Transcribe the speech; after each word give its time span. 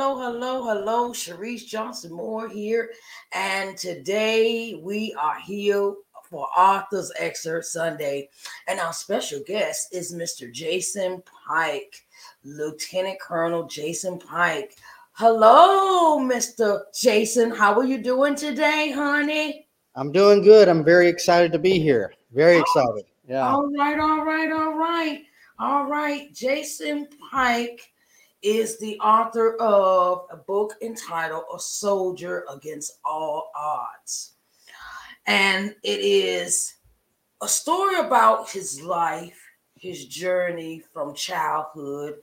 Hello. 0.00 0.16
Hello, 0.16 0.62
hello. 0.62 1.10
Sharice 1.10 1.66
Johnson 1.66 2.12
Moore 2.12 2.48
here. 2.48 2.92
And 3.34 3.76
today 3.76 4.80
we 4.80 5.12
are 5.18 5.40
here 5.40 5.92
for 6.30 6.46
Author's 6.56 7.10
Excerpt 7.18 7.64
Sunday. 7.64 8.28
And 8.68 8.78
our 8.78 8.92
special 8.92 9.40
guest 9.44 9.92
is 9.92 10.14
Mr. 10.14 10.52
Jason 10.52 11.20
Pike, 11.48 12.06
Lieutenant 12.44 13.20
Colonel 13.20 13.66
Jason 13.66 14.20
Pike. 14.20 14.76
Hello, 15.14 16.20
Mr. 16.20 16.82
Jason. 16.94 17.50
How 17.50 17.74
are 17.76 17.84
you 17.84 18.00
doing 18.00 18.36
today, 18.36 18.92
honey? 18.92 19.66
I'm 19.96 20.12
doing 20.12 20.42
good. 20.44 20.68
I'm 20.68 20.84
very 20.84 21.08
excited 21.08 21.50
to 21.50 21.58
be 21.58 21.80
here. 21.80 22.14
Very 22.32 22.58
oh, 22.58 22.60
excited. 22.60 23.04
Yeah. 23.26 23.52
All 23.52 23.68
right, 23.76 23.98
all 23.98 24.24
right, 24.24 24.52
all 24.52 24.78
right. 24.78 25.22
All 25.58 25.86
right. 25.86 26.32
Jason 26.32 27.08
Pike 27.32 27.90
is 28.42 28.78
the 28.78 28.98
author 29.00 29.56
of 29.56 30.26
a 30.30 30.36
book 30.36 30.74
entitled 30.82 31.44
A 31.54 31.58
Soldier 31.58 32.44
Against 32.52 32.98
All 33.04 33.50
Odds. 33.56 34.34
And 35.26 35.74
it 35.82 36.00
is 36.00 36.76
a 37.42 37.48
story 37.48 37.98
about 37.98 38.50
his 38.50 38.80
life, 38.80 39.38
his 39.74 40.06
journey 40.06 40.82
from 40.92 41.14
childhood 41.14 42.16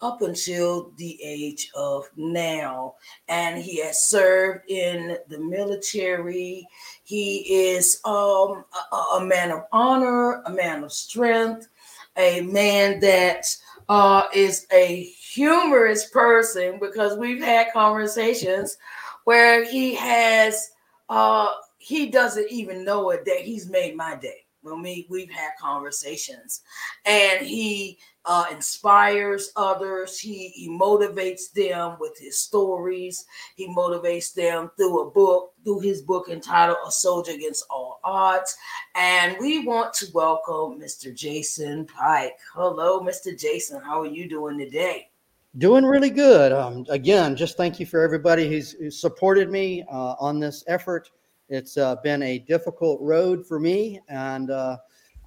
up 0.00 0.22
until 0.22 0.92
the 0.96 1.18
age 1.22 1.70
of 1.74 2.08
now. 2.16 2.94
And 3.28 3.62
he 3.62 3.82
has 3.82 4.08
served 4.08 4.70
in 4.70 5.18
the 5.28 5.38
military. 5.38 6.66
He 7.04 7.38
is 7.70 8.00
um, 8.04 8.64
a, 8.92 8.96
a 9.16 9.24
man 9.24 9.50
of 9.50 9.64
honor, 9.72 10.42
a 10.44 10.50
man 10.50 10.84
of 10.84 10.92
strength, 10.92 11.68
a 12.16 12.40
man 12.42 13.00
that 13.00 13.46
uh, 13.88 14.24
is 14.34 14.66
a 14.72 15.02
humorous 15.04 16.10
person 16.10 16.78
because 16.78 17.16
we've 17.16 17.42
had 17.42 17.72
conversations 17.72 18.76
where 19.24 19.64
he 19.64 19.94
has 19.94 20.70
uh, 21.08 21.52
he 21.78 22.10
doesn't 22.10 22.50
even 22.50 22.84
know 22.84 23.10
it 23.10 23.24
that 23.24 23.40
he's 23.40 23.68
made 23.68 23.96
my 23.96 24.14
day 24.16 24.44
when 24.68 24.82
we 24.82 25.06
we've 25.08 25.30
had 25.30 25.50
conversations 25.60 26.62
and 27.04 27.46
he 27.46 27.98
uh, 28.24 28.44
inspires 28.52 29.52
others. 29.56 30.18
He, 30.18 30.48
he 30.48 30.68
motivates 30.68 31.50
them 31.52 31.96
with 31.98 32.18
his 32.18 32.38
stories. 32.38 33.24
He 33.56 33.68
motivates 33.68 34.34
them 34.34 34.70
through 34.76 35.08
a 35.08 35.10
book 35.10 35.54
through 35.64 35.80
his 35.80 36.02
book 36.02 36.28
entitled 36.28 36.78
a 36.86 36.90
soldier 36.90 37.32
against 37.32 37.64
all 37.70 38.00
odds. 38.04 38.56
And 38.94 39.36
we 39.40 39.66
want 39.66 39.94
to 39.94 40.06
welcome 40.12 40.80
mr 40.80 41.14
jason 41.14 41.86
pike. 41.86 42.36
Hello 42.54 43.00
mr 43.00 43.38
jason. 43.38 43.80
How 43.82 44.02
are 44.02 44.06
you 44.06 44.28
doing 44.28 44.58
today? 44.58 45.10
Doing 45.56 45.84
really 45.84 46.10
good. 46.10 46.52
Um, 46.52 46.84
again, 46.90 47.34
just 47.34 47.56
thank 47.56 47.80
you 47.80 47.86
for 47.86 48.00
everybody 48.02 48.48
who's, 48.48 48.72
who's 48.72 49.00
supported 49.00 49.50
me 49.50 49.82
uh, 49.90 50.14
on 50.20 50.38
this 50.38 50.62
effort. 50.68 51.10
It's 51.48 51.76
uh, 51.76 51.96
been 51.96 52.22
a 52.22 52.38
difficult 52.40 53.00
road 53.00 53.46
for 53.46 53.58
me, 53.58 54.00
and 54.08 54.50
uh, 54.50 54.76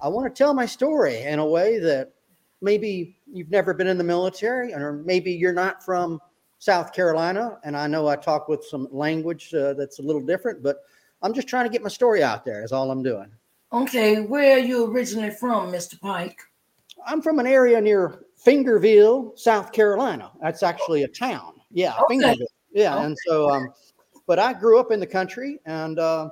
I 0.00 0.08
want 0.08 0.32
to 0.34 0.36
tell 0.38 0.54
my 0.54 0.66
story 0.66 1.22
in 1.22 1.38
a 1.38 1.46
way 1.46 1.78
that 1.80 2.12
maybe 2.60 3.16
you've 3.26 3.50
never 3.50 3.74
been 3.74 3.88
in 3.88 3.98
the 3.98 4.04
military, 4.04 4.72
or 4.72 4.92
maybe 5.04 5.32
you're 5.32 5.52
not 5.52 5.84
from 5.84 6.20
South 6.58 6.92
Carolina. 6.92 7.58
And 7.64 7.76
I 7.76 7.86
know 7.88 8.06
I 8.06 8.16
talk 8.16 8.48
with 8.48 8.64
some 8.64 8.86
language 8.92 9.52
uh, 9.52 9.74
that's 9.74 9.98
a 9.98 10.02
little 10.02 10.22
different, 10.22 10.62
but 10.62 10.78
I'm 11.22 11.32
just 11.34 11.48
trying 11.48 11.64
to 11.64 11.70
get 11.70 11.82
my 11.82 11.88
story 11.88 12.22
out 12.22 12.44
there. 12.44 12.62
Is 12.62 12.72
all 12.72 12.90
I'm 12.90 13.02
doing. 13.02 13.30
okay 13.72 14.20
where 14.20 14.56
are 14.56 14.58
you 14.60 14.84
originally 14.92 15.30
from 15.30 15.72
mr 15.72 15.98
pike 16.00 16.38
I'm 17.06 17.22
from 17.22 17.38
an 17.38 17.46
area 17.46 17.80
near 17.80 18.26
Fingerville, 18.36 19.32
South 19.36 19.72
Carolina. 19.72 20.30
That's 20.42 20.62
actually 20.62 21.04
a 21.04 21.08
town. 21.08 21.54
Yeah, 21.70 21.94
Okay. 21.94 22.04
Fingerville. 22.18 22.46
Yeah, 22.72 22.94
Okay. 22.96 23.04
and 23.06 23.16
so, 23.26 23.48
um, 23.50 23.68
but 24.26 24.38
I 24.38 24.52
grew 24.52 24.78
up 24.78 24.90
in 24.90 25.00
the 25.00 25.06
country, 25.06 25.60
and 25.66 25.98
uh, 25.98 26.30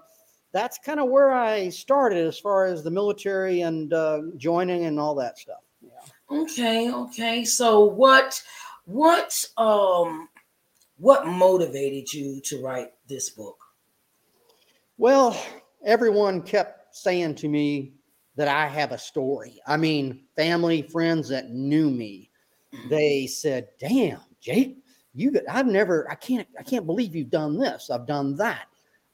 that's 0.53 0.79
kind 0.79 1.01
of 1.01 1.09
where 1.09 1.33
I 1.33 1.69
started 1.69 2.27
as 2.27 2.39
far 2.39 2.67
as 2.67 2.83
the 2.83 2.91
military 2.91 3.63
and 3.63 3.93
uh, 3.93 4.23
joining 4.37 4.85
and 4.87 4.99
all 4.99 5.15
that 5.17 5.39
stuff. 5.39 5.63
Yeah. 5.81 6.39
Okay, 6.43 6.93
okay. 6.93 7.45
So 7.45 7.85
what 7.85 8.43
what 8.85 9.45
um 9.57 10.29
what 10.99 11.27
motivated 11.27 12.13
you 12.13 12.41
to 12.43 12.63
write 12.63 12.93
this 13.09 13.31
book? 13.31 13.57
Well, 14.99 15.41
everyone 15.85 16.43
kept 16.43 16.95
saying 16.95 17.37
to 17.37 17.49
me 17.49 17.95
that 18.37 18.49
I 18.49 18.67
have 18.67 18.93
a 18.93 18.99
story. 18.99 19.61
I 19.67 19.77
mean, 19.77 20.25
family, 20.37 20.83
friends 20.83 21.29
that 21.29 21.51
knew 21.51 21.91
me, 21.91 22.31
they 22.89 23.27
said, 23.27 23.69
"Damn, 23.79 24.21
Jake, 24.41 24.79
you 25.15 25.33
got, 25.33 25.43
I've 25.49 25.67
never, 25.67 26.11
I 26.11 26.15
can't, 26.15 26.47
I 26.59 26.63
can't 26.63 26.87
believe 26.87 27.15
you've 27.15 27.31
done 27.31 27.59
this. 27.59 27.91
I've 27.91 28.07
done 28.07 28.37
that." 28.37 28.67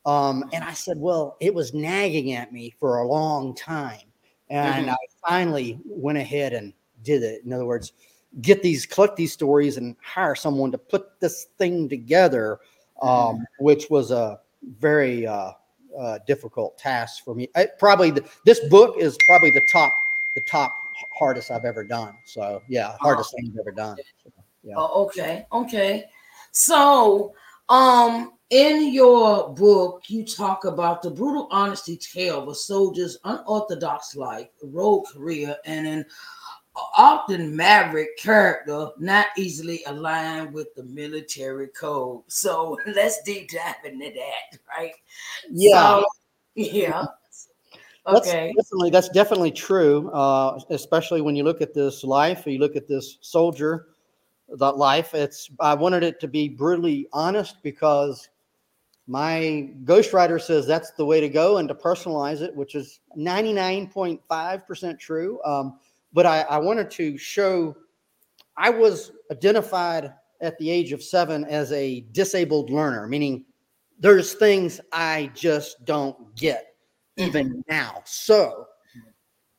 Um, 0.05 0.49
and 0.53 0.63
I 0.63 0.73
said, 0.73 0.99
"Well, 0.99 1.37
it 1.41 1.55
was 1.55 1.75
nagging 1.75 2.33
at 2.33 2.53
me 2.53 2.75
for 2.79 2.99
a 2.99 3.07
long 3.07 3.55
time, 3.55 4.13
and 4.51 4.87
Mhm. 4.87 4.93
I 4.93 4.97
finally 5.29 5.81
went 5.85 6.19
ahead 6.19 6.53
and 6.53 6.73
did 7.03 7.23
it. 7.23 7.45
In 7.45 7.53
other 7.53 7.67
words, 7.67 7.93
get 8.41 8.63
these, 8.63 8.87
collect 8.87 9.17
these 9.17 9.33
stories, 9.33 9.77
and 9.77 9.97
hire 10.03 10.35
someone 10.35 10.71
to 10.73 10.79
put 10.79 11.21
this 11.21 11.45
thing 11.59 11.89
together." 11.89 12.61
Um, 13.03 13.47
which 13.59 13.91
was 13.91 14.11
a 14.11 14.41
very 14.79 15.27
uh, 15.27 15.53
uh, 15.99 16.19
difficult 16.27 16.79
task 16.79 17.23
for 17.25 17.35
me. 17.35 17.49
I, 17.55 17.69
probably 17.79 18.11
the, 18.11 18.25
this 18.47 18.61
book 18.69 18.97
is 18.99 19.19
probably 19.27 19.51
the 19.51 19.67
top 19.71 19.93
the 20.35 20.41
top 20.41 20.75
hardest 21.13 21.51
I've 21.51 21.67
ever 21.67 21.85
done. 21.85 22.17
So 22.25 22.63
yeah, 22.69 22.97
hardest 22.99 23.35
thing 23.35 23.53
I've 23.53 23.61
ever 23.61 23.71
done. 23.71 23.99
Yeah. 24.67 24.75
Oh, 24.77 25.05
okay, 25.07 25.47
okay. 25.53 26.05
So 26.51 27.33
um 27.69 28.33
in 28.51 28.93
your 28.93 29.53
book, 29.55 30.03
you 30.09 30.25
talk 30.25 30.65
about 30.67 31.03
the 31.03 31.11
brutal 31.11 31.49
honesty 31.51 31.97
tale 31.97 32.43
of 32.43 32.49
a 32.49 32.55
soldier's 32.55 33.19
unorthodox 33.25 34.15
life, 34.15 34.49
road 34.63 35.05
career, 35.13 35.57
and 35.65 35.87
an 35.87 36.05
often 36.97 37.55
maverick 37.57 38.17
character 38.19 38.89
not 38.99 39.27
easily 39.37 39.83
aligned 39.87 40.53
with 40.53 40.75
the 40.75 40.83
military 40.85 41.69
code. 41.69 42.23
So 42.29 42.79
let's 42.87 43.23
deep 43.23 43.51
dive 43.51 43.75
into 43.85 44.13
that, 44.15 44.59
right? 44.69 44.93
Yeah. 45.51 45.99
So, 46.01 46.05
yeah. 46.55 47.05
That's 48.11 48.33
Okay. 48.33 48.55
definitely 48.57 48.91
that's 48.91 49.09
definitely 49.09 49.51
true. 49.51 50.11
Uh, 50.11 50.61
especially 50.71 51.21
when 51.21 51.35
you 51.35 51.43
look 51.43 51.61
at 51.61 51.75
this 51.75 52.05
life, 52.05 52.47
or 52.47 52.51
you 52.51 52.61
look 52.61 52.77
at 52.77 52.87
this 52.87 53.19
soldier, 53.21 53.87
that 54.49 54.77
life. 54.77 55.15
It's 55.15 55.51
I 55.61 55.75
wanted 55.75 56.03
it 56.03 56.21
to 56.21 56.29
be 56.29 56.49
brutally 56.49 57.09
honest 57.13 57.63
because 57.63 58.29
my 59.07 59.71
ghostwriter 59.85 60.41
says 60.41 60.67
that's 60.67 60.91
the 60.93 61.05
way 61.05 61.21
to 61.21 61.29
go 61.29 61.59
and 61.59 61.69
to 61.69 61.75
personalize 61.75 62.41
it, 62.41 62.55
which 62.55 62.75
is 62.75 63.01
99.5% 63.17 64.99
true. 64.99 65.41
Um, 65.45 65.79
but 66.13 66.27
I, 66.27 66.43
I 66.43 66.59
wanted 66.59 66.91
to 66.93 67.17
show 67.17 67.77
I 68.57 68.71
was 68.71 69.13
identified 69.31 70.13
at 70.41 70.59
the 70.59 70.71
age 70.71 70.93
of 70.93 71.03
seven 71.03 71.45
as 71.45 71.73
a 71.73 72.05
disabled 72.13 72.71
learner, 72.71 73.07
meaning 73.07 73.45
there's 73.99 74.35
things 74.35 74.81
I 74.93 75.31
just 75.35 75.85
don't 75.85 76.35
get 76.37 76.75
even 77.17 77.65
now. 77.69 78.03
So 78.05 78.67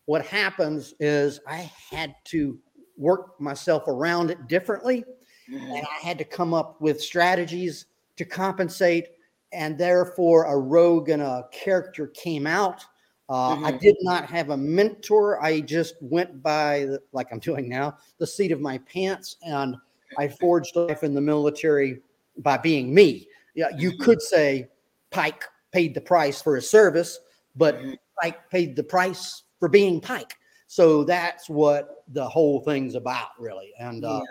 what 0.05 0.25
happens 0.25 0.93
is 0.99 1.39
I 1.47 1.71
had 1.89 2.15
to 2.25 2.57
work 2.97 3.40
myself 3.40 3.84
around 3.88 4.31
it 4.31 4.47
differently 4.47 5.05
Mhm. 5.49 5.78
and 5.78 5.88
I 5.88 6.05
had 6.05 6.17
to 6.17 6.26
come 6.26 6.53
up 6.53 6.82
with 6.82 7.02
strategies 7.02 7.85
to 8.17 8.26
compensate. 8.26 9.09
And 9.53 9.78
therefore, 9.78 10.44
a 10.44 10.58
rogue 10.58 11.08
and 11.09 11.22
a 11.22 11.47
character 11.53 12.08
came 12.08 12.46
out. 12.46 12.84
Uh, 13.29 13.55
I 13.64 13.72
Mhm. 13.72 13.79
did 13.79 13.96
not 14.02 14.26
have 14.26 14.49
a 14.49 14.58
mentor. 14.58 15.41
I 15.41 15.61
just 15.61 15.96
went 16.02 16.44
by, 16.44 16.85
the, 16.85 17.02
like 17.14 17.28
I'm 17.32 17.40
doing 17.40 17.70
now, 17.70 17.97
the 18.17 18.28
seat 18.28 18.52
of 18.52 18.59
my 18.59 18.78
pants, 18.79 19.38
and 19.41 19.78
I 20.17 20.28
forged 20.28 20.76
life 20.76 21.03
in 21.03 21.14
the 21.14 21.22
military 21.22 22.02
by 22.40 22.58
being 22.58 22.93
me. 22.93 23.29
Yeah, 23.55 23.70
you 23.78 23.97
could 23.97 24.22
say 24.22 24.67
Pike 25.11 25.46
paid 25.72 25.93
the 25.93 26.02
price 26.02 26.41
for 26.41 26.55
his 26.55 26.70
service, 26.70 27.20
but 27.55 27.78
Mhm. 27.79 27.97
Pike 28.22 28.50
paid 28.50 28.76
the 28.76 28.84
price 28.84 29.43
for 29.59 29.70
being 29.70 30.02
Pike. 30.02 30.34
So 30.67 31.03
that's 31.03 31.49
what 31.49 32.03
the 32.09 32.28
whole 32.28 32.59
thing's 32.61 32.96
about, 32.96 33.29
really. 33.40 33.73
And 33.79 34.03
uh, 34.03 34.22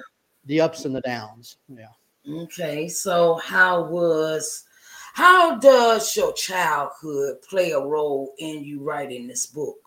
the 0.44 0.60
ups 0.60 0.84
and 0.84 0.94
the 0.94 1.00
downs. 1.00 1.56
Yeah. 1.68 1.88
Okay, 2.28 2.88
so 2.88 3.36
how 3.36 3.84
was 3.84 4.64
how 5.14 5.56
does 5.58 6.14
your 6.14 6.32
childhood 6.34 7.40
play 7.48 7.70
a 7.70 7.80
role 7.80 8.34
in 8.38 8.62
you 8.62 8.82
writing 8.82 9.26
this 9.26 9.46
book? 9.46 9.78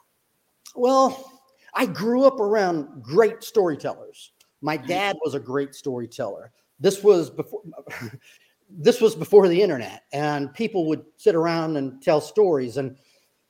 Well, 0.75 1.39
I 1.75 1.85
grew 1.85 2.23
up 2.23 2.39
around 2.39 3.03
great 3.03 3.43
storytellers. 3.43 4.31
My 4.61 4.75
dad 4.75 5.17
was 5.23 5.35
a 5.35 5.39
great 5.39 5.75
storyteller. 5.75 6.51
This 6.79 7.03
was 7.03 7.29
before 7.29 7.61
this 8.69 9.01
was 9.01 9.15
before 9.15 9.47
the 9.47 9.61
internet, 9.61 10.03
and 10.13 10.53
people 10.53 10.87
would 10.87 11.05
sit 11.17 11.35
around 11.35 11.77
and 11.77 12.01
tell 12.01 12.21
stories. 12.21 12.77
And 12.77 12.97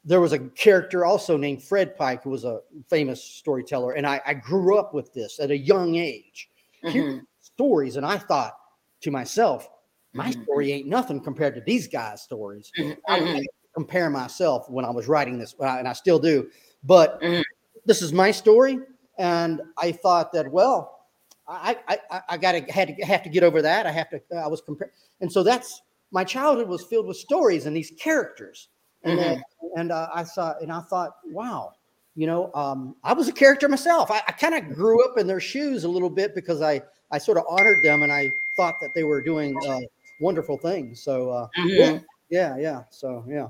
there 0.09 0.19
was 0.19 0.33
a 0.33 0.39
character 0.39 1.05
also 1.05 1.37
named 1.37 1.61
Fred 1.63 1.95
Pike, 1.95 2.23
who 2.23 2.31
was 2.31 2.43
a 2.43 2.61
famous 2.89 3.23
storyteller. 3.23 3.91
And 3.91 4.07
I, 4.07 4.19
I 4.25 4.33
grew 4.33 4.79
up 4.79 4.91
with 4.91 5.13
this 5.13 5.39
at 5.39 5.51
a 5.51 5.57
young 5.57 5.95
age. 5.97 6.49
Here's 6.83 7.21
stories, 7.39 7.95
and 7.95 8.03
I 8.03 8.17
thought 8.17 8.57
to 9.01 9.11
myself, 9.11 9.69
my 10.13 10.31
Mhm. 10.31 10.43
story 10.43 10.71
ain't 10.71 10.87
nothing 10.87 11.21
compared 11.21 11.53
to 11.55 11.61
these 11.61 11.87
guys' 11.87 12.23
stories. 12.23 12.71
I 13.07 13.19
Mhm. 13.19 13.33
would 13.35 13.47
compare 13.75 14.09
myself 14.09 14.67
when 14.67 14.83
I 14.83 14.89
was 14.89 15.07
writing 15.07 15.37
this, 15.37 15.53
and 15.59 15.87
I 15.87 15.93
still 15.93 16.17
do. 16.17 16.49
But 16.83 17.21
Mhm. 17.21 17.43
this 17.85 18.01
is 18.01 18.11
my 18.11 18.31
story, 18.31 18.79
and 19.19 19.61
I 19.77 19.91
thought 19.91 20.31
that 20.33 20.49
well, 20.51 21.05
I 21.47 21.77
I, 21.87 21.99
I, 22.09 22.21
I 22.29 22.37
got 22.37 22.53
to 22.53 22.61
had 22.71 22.87
to 22.97 23.05
have 23.05 23.21
to 23.21 23.29
get 23.29 23.43
over 23.43 23.61
that. 23.61 23.85
I 23.85 23.91
have 23.91 24.09
to. 24.09 24.19
I 24.35 24.47
was 24.47 24.61
comparing, 24.61 24.93
and 25.21 25.31
so 25.31 25.43
that's 25.43 25.83
my 26.09 26.23
childhood 26.23 26.67
was 26.67 26.83
filled 26.85 27.05
with 27.05 27.17
stories 27.17 27.67
and 27.67 27.75
these 27.77 27.91
characters, 27.99 28.69
and 29.03 29.17
then, 29.17 29.43
and 29.75 29.91
uh, 29.91 30.09
I 30.13 30.23
saw 30.23 30.55
and 30.59 30.71
I 30.71 30.81
thought, 30.81 31.17
wow, 31.25 31.73
you 32.15 32.27
know, 32.27 32.51
um, 32.53 32.95
I 33.03 33.13
was 33.13 33.27
a 33.27 33.31
character 33.31 33.69
myself. 33.69 34.11
I, 34.11 34.21
I 34.27 34.31
kind 34.33 34.55
of 34.55 34.75
grew 34.75 35.03
up 35.05 35.17
in 35.17 35.27
their 35.27 35.39
shoes 35.39 35.83
a 35.83 35.89
little 35.89 36.09
bit 36.09 36.35
because 36.35 36.61
I 36.61 36.81
I 37.11 37.17
sort 37.17 37.37
of 37.37 37.45
honored 37.49 37.83
them 37.83 38.03
and 38.03 38.11
I 38.11 38.33
thought 38.55 38.79
that 38.81 38.93
they 38.93 39.03
were 39.03 39.21
doing 39.21 39.57
uh, 39.67 39.79
wonderful 40.19 40.57
things. 40.57 41.01
So 41.01 41.29
uh, 41.29 41.47
Mhm. 41.57 42.03
yeah, 42.29 42.57
yeah. 42.57 42.83
So 42.89 43.23
yeah. 43.27 43.49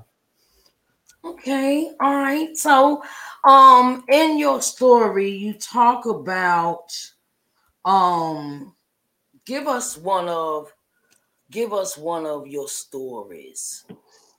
Okay, 1.22 1.90
all 2.00 2.14
right. 2.14 2.56
So, 2.56 3.02
um, 3.44 4.04
in 4.08 4.38
your 4.38 4.62
story, 4.62 5.28
you 5.28 5.52
talk 5.52 6.06
about, 6.06 6.96
um, 7.84 8.74
give 9.44 9.66
us 9.66 9.98
one 9.98 10.28
of, 10.28 10.72
give 11.50 11.74
us 11.74 11.98
one 11.98 12.24
of 12.24 12.46
your 12.46 12.68
stories 12.68 13.84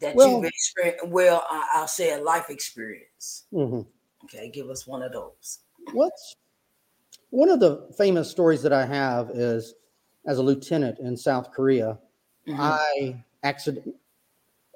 that 0.01 0.15
Well- 0.15 0.29
you've 0.31 0.45
experienced. 0.45 1.07
Well, 1.07 1.45
I'll 1.49 1.87
say 1.87 2.13
a 2.13 2.21
life 2.21 2.49
experience. 2.49 3.45
Mhm. 3.53 3.87
Okay, 4.25 4.49
give 4.49 4.69
us 4.69 4.85
one 4.85 5.01
of 5.01 5.11
those. 5.11 5.59
What's 5.93 6.35
one 7.29 7.49
of 7.49 7.59
the 7.59 7.87
famous 7.97 8.29
stories 8.29 8.61
that 8.63 8.73
I 8.73 8.85
have 8.85 9.31
is 9.31 9.73
as 10.25 10.37
a 10.37 10.43
lieutenant 10.43 10.99
in 10.99 11.15
South 11.17 11.51
Korea, 11.51 11.97
Mhm. 12.47 12.57
I 12.59 13.25
accident. 13.43 13.95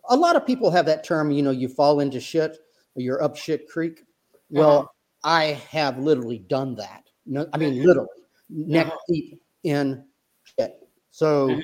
A 0.10 0.16
lot 0.16 0.36
of 0.36 0.46
people 0.46 0.72
have 0.72 0.86
that 0.88 1.04
term, 1.04 1.32
you 1.32 1.42
know, 1.44 1.52
you 1.52 1.68
fall 1.68 2.00
into 2.00 2.20
shit 2.20 2.58
or 2.96 3.02
you're 3.02 3.22
up 3.22 3.36
shit 3.36 3.68
creek. 3.70 4.04
Well, 4.50 4.80
Uh-huh. 4.80 4.88
I 5.24 5.44
have 5.72 6.00
literally 6.00 6.40
done 6.40 6.76
that. 6.76 7.04
No, 7.26 7.48
I 7.54 7.58
mean, 7.58 7.84
literally 7.84 8.10
neck 8.50 8.88
Uh-huh. 8.88 8.98
deep 9.08 9.42
in 9.64 10.08
shit. 10.44 10.88
So 11.12 11.50
Mhm. 11.50 11.62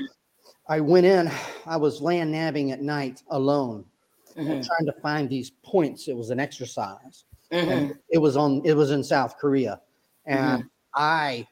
I 0.71 0.79
went 0.79 1.05
in, 1.05 1.29
I 1.65 1.75
was 1.75 1.99
land 1.99 2.31
navving 2.31 2.71
at 2.71 2.81
night 2.81 3.23
alone, 3.29 3.83
Mhm. 4.37 4.65
trying 4.65 4.85
to 4.85 4.93
find 5.01 5.29
these 5.29 5.49
points. 5.63 6.07
It 6.07 6.15
was 6.15 6.29
an 6.29 6.39
exercise 6.39 7.25
Mhm. 7.51 7.67
and 7.67 7.99
it 8.07 8.19
was 8.19 8.37
on 8.37 8.61
it 8.63 8.73
was 8.73 8.91
in 8.91 9.03
South 9.03 9.37
Korea, 9.37 9.81
and 10.25 10.61
Mm-hmm. 10.63 10.67
I 10.95 11.47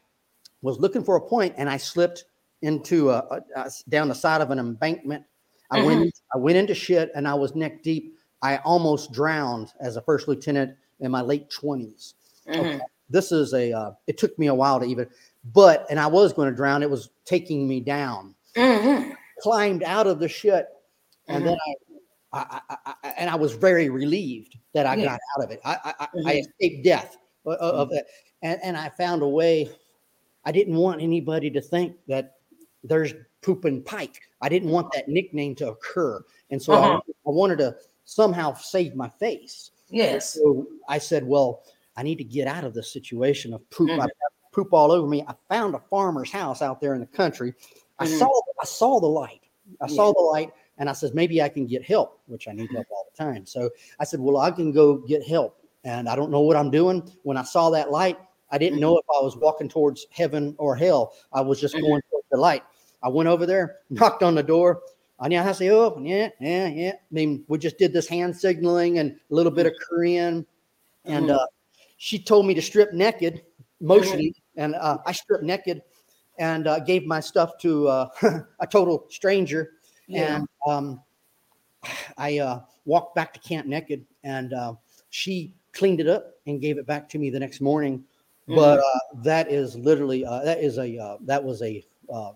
was 0.62 0.80
looking 0.80 1.04
for 1.04 1.18
a 1.18 1.22
point, 1.22 1.54
and 1.58 1.70
I 1.70 1.76
slipped 1.76 2.24
into 2.62 3.10
a, 3.10 3.18
a- 3.30 3.44
a- 3.58 3.72
down 3.90 4.08
the 4.08 4.16
side 4.16 4.40
of 4.40 4.52
an 4.52 4.60
embankment. 4.60 5.26
I 5.70 5.80
Mm-hmm. 5.80 5.86
went 5.88 6.14
I 6.34 6.38
went 6.38 6.58
into 6.58 6.74
shit, 6.74 7.12
and 7.14 7.28
I 7.28 7.34
was 7.34 7.54
neck 7.56 7.84
deep. 7.84 8.16
I 8.42 8.58
almost 8.60 9.12
drowned 9.12 9.74
as 9.82 9.98
a 9.98 10.02
first 10.02 10.30
lieutenant 10.30 10.78
in 11.02 11.12
my 11.12 11.22
late 11.22 11.50
twenties. 11.50 12.14
Mhm. 12.48 12.80
This 13.10 13.34
is 13.34 13.54
a 13.54 13.74
uh, 13.74 13.92
it 14.08 14.18
took 14.18 14.40
me 14.40 14.48
a 14.48 14.56
while 14.56 14.80
to 14.80 14.86
even, 14.86 15.10
but 15.54 15.86
and 15.90 16.00
I 16.00 16.08
was 16.08 16.32
going 16.32 16.50
to 16.50 16.56
drown. 16.56 16.84
It 16.84 16.90
was 16.90 17.10
taking 17.26 17.68
me 17.68 17.82
down. 17.82 18.34
Mhm. 18.60 19.16
Climbed 19.42 19.84
out 19.84 20.06
of 20.08 20.20
the 20.20 20.28
shit, 20.28 20.68
and 21.28 21.46
then 21.46 21.54
Mm-hmm. 21.56 22.38
I, 22.38 22.62
I, 22.70 22.78
I, 22.86 22.94
I 23.04 23.10
and 23.18 23.30
I 23.30 23.36
was 23.36 23.54
very 23.54 23.90
relieved 23.90 24.58
that 24.74 24.86
I 24.86 24.96
Yeah. 24.96 25.06
got 25.06 25.20
out 25.38 25.44
of 25.46 25.52
it. 25.52 25.60
I, 25.66 25.94
I, 26.00 26.08
Mhm. 26.16 26.40
escaped 26.40 26.84
death 26.84 27.18
of 27.46 27.92
it, 27.92 28.06
and 28.42 28.60
and 28.62 28.78
I 28.78 28.90
found 28.90 29.22
a 29.22 29.28
way. 29.28 29.70
I 30.46 30.52
didn't 30.52 30.76
want 30.76 31.02
anybody 31.02 31.50
to 31.52 31.62
think 31.62 31.96
that 32.08 32.36
there's 32.84 33.14
pooping 33.42 33.84
Pike. 33.84 34.22
I 34.42 34.50
didn't 34.50 34.70
want 34.70 34.92
that 34.94 35.08
nickname 35.08 35.56
to 35.56 35.70
occur, 35.70 36.22
and 36.50 36.62
so 36.62 36.74
I, 36.74 36.78
Uh-huh. 36.78 37.02
I 37.28 37.30
wanted 37.32 37.58
to 37.60 37.78
somehow 38.06 38.54
save 38.54 38.96
my 38.96 39.10
face. 39.10 39.72
Yes. 39.90 40.34
So 40.34 40.68
I 40.88 40.98
said, 41.00 41.26
well, 41.26 41.64
I 41.96 42.04
need 42.04 42.18
to 42.20 42.24
get 42.24 42.48
out 42.48 42.64
of 42.64 42.74
this 42.74 42.92
situation 42.92 43.54
of 43.54 43.68
poop. 43.70 43.90
Mhm. 43.90 43.94
I've 44.00 44.08
got 44.08 44.32
poop 44.52 44.74
all 44.74 44.92
over 44.92 45.08
me. 45.08 45.24
I 45.28 45.34
found 45.50 45.76
a 45.76 45.80
farmer's 45.90 46.32
house 46.32 46.62
out 46.62 46.82
there 46.82 46.94
in 46.94 47.00
the 47.00 47.08
country. 47.08 47.54
I 48.00 48.06
mm. 48.06 48.18
saw 48.18 48.42
I 48.62 48.66
saw 48.66 49.00
the 49.00 49.08
light. 49.08 49.42
I 49.82 49.88
yeah. 49.88 49.96
saw 49.96 50.14
the 50.14 50.22
light 50.22 50.52
and 50.80 50.90
I 50.90 50.94
said, 50.94 51.14
maybe 51.14 51.42
I 51.42 51.50
can 51.50 51.68
get 51.68 51.84
help, 51.84 52.22
which 52.26 52.48
I 52.48 52.54
need 52.54 52.72
help 52.72 52.88
all 52.90 53.08
the 53.12 53.24
time. 53.24 53.46
So 53.46 53.70
I 54.00 54.06
said, 54.06 54.20
well, 54.20 54.38
I 54.38 54.50
can 54.50 54.72
go 54.72 54.96
get 54.96 55.28
help. 55.28 55.58
And 55.84 56.10
I 56.10 56.16
don't 56.16 56.32
know 56.32 56.42
what 56.42 56.58
I'm 56.58 56.72
doing. 56.72 57.10
When 57.24 57.38
I 57.38 57.44
saw 57.44 57.70
that 57.72 57.92
light, 57.92 58.18
I 58.52 58.58
didn't 58.58 58.76
mm-hmm. 58.76 58.82
know 58.82 58.98
if 58.98 59.06
I 59.10 59.22
was 59.22 59.36
walking 59.38 59.70
towards 59.70 60.08
heaven 60.12 60.56
or 60.58 60.76
hell. 60.76 61.14
I 61.34 61.42
was 61.42 61.60
just 61.60 61.76
mm-hmm. 61.76 61.86
going 61.86 62.02
towards 62.10 62.28
the 62.32 62.38
light. 62.38 62.64
I 63.04 63.10
went 63.10 63.30
over 63.30 63.46
there, 63.46 63.78
knocked 63.90 64.24
on 64.24 64.36
the 64.36 64.44
door. 64.44 64.82
I 65.20 65.28
knew 65.28 65.40
how 65.40 65.50
to 65.50 65.54
say, 65.54 65.70
oh, 65.70 66.00
yeah, 66.02 66.30
yeah, 66.40 66.68
yeah. 66.68 66.94
I 66.94 67.12
mean, 67.12 67.44
we 67.50 67.58
just 67.58 67.78
did 67.78 67.92
this 67.92 68.08
hand 68.08 68.36
signaling 68.36 69.00
and 69.00 69.12
a 69.12 69.34
little 69.34 69.52
bit 69.52 69.66
of 69.66 69.74
Korean. 69.90 70.46
And 71.04 71.30
uh, 71.30 71.46
she 71.98 72.20
told 72.20 72.46
me 72.46 72.54
to 72.54 72.62
strip 72.62 72.94
naked, 72.94 73.42
motioning 73.82 74.34
and 74.60 74.76
uh, 74.76 74.98
I 75.06 75.14
stripped 75.14 75.44
naked 75.44 75.82
and 76.38 76.68
uh, 76.68 76.80
gave 76.80 77.06
my 77.06 77.20
stuff 77.20 77.58
to 77.62 77.88
uh, 77.88 78.08
a 78.60 78.68
total 78.68 79.06
stranger. 79.10 79.72
Yeah. 80.08 80.36
And 80.36 80.48
um, 80.68 81.02
I 82.18 82.40
uh, 82.40 82.60
walked 82.86 83.16
back 83.16 83.34
to 83.34 83.40
camp 83.40 83.68
naked, 83.68 84.06
and 84.24 84.54
uh, 84.54 84.74
she 85.10 85.54
cleaned 85.74 86.02
it 86.02 86.08
up 86.08 86.34
and 86.46 86.62
gave 86.62 86.78
it 86.78 86.86
back 86.86 87.08
to 87.10 87.18
me 87.18 87.30
the 87.30 87.40
next 87.40 87.62
morning. 87.62 88.04
But 88.48 88.80
uh, 88.80 89.00
that 89.24 89.52
is 89.52 89.76
literally 89.76 90.26
uh, 90.26 90.44
that 90.44 90.58
is 90.60 90.80
a 90.80 90.98
uh, 90.98 91.18
that 91.22 91.44
was 91.44 91.62
a 91.62 91.86
uh, 92.12 92.32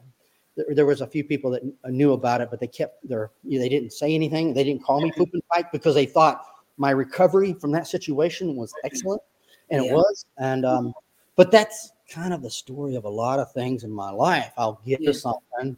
there, 0.56 0.86
was 0.86 1.02
a 1.02 1.08
few 1.08 1.24
people 1.24 1.50
that 1.50 1.64
knew 1.86 2.14
about 2.14 2.40
it, 2.40 2.50
but 2.52 2.60
they 2.60 2.68
kept 2.68 3.08
their 3.08 3.32
they 3.44 3.68
didn't 3.68 3.94
say 3.94 4.14
anything. 4.14 4.54
They 4.54 4.64
didn't 4.64 4.84
call 4.84 5.02
me 5.02 5.12
pooping 5.18 5.42
Pike 5.52 5.72
because 5.72 5.96
they 5.96 6.06
thought 6.06 6.46
my 6.78 6.92
recovery 6.92 7.54
from 7.54 7.72
that 7.72 7.88
situation 7.88 8.56
was 8.56 8.72
excellent, 8.84 9.24
and 9.72 9.84
Yeah. 9.84 9.90
it 9.90 9.94
was. 9.96 10.26
And 10.38 10.66
um, 10.68 10.94
but 11.36 11.50
that's 11.50 11.93
kind 12.10 12.34
of 12.34 12.42
the 12.42 12.50
story 12.50 12.96
of 12.96 13.06
a 13.06 13.10
lot 13.10 13.40
of 13.40 13.52
things 13.52 13.84
in 13.84 13.92
my 13.92 14.10
life. 14.12 14.52
I'll 14.58 14.82
get 14.86 15.02
Yeah. 15.02 15.12
to 15.12 15.14
something, 15.14 15.78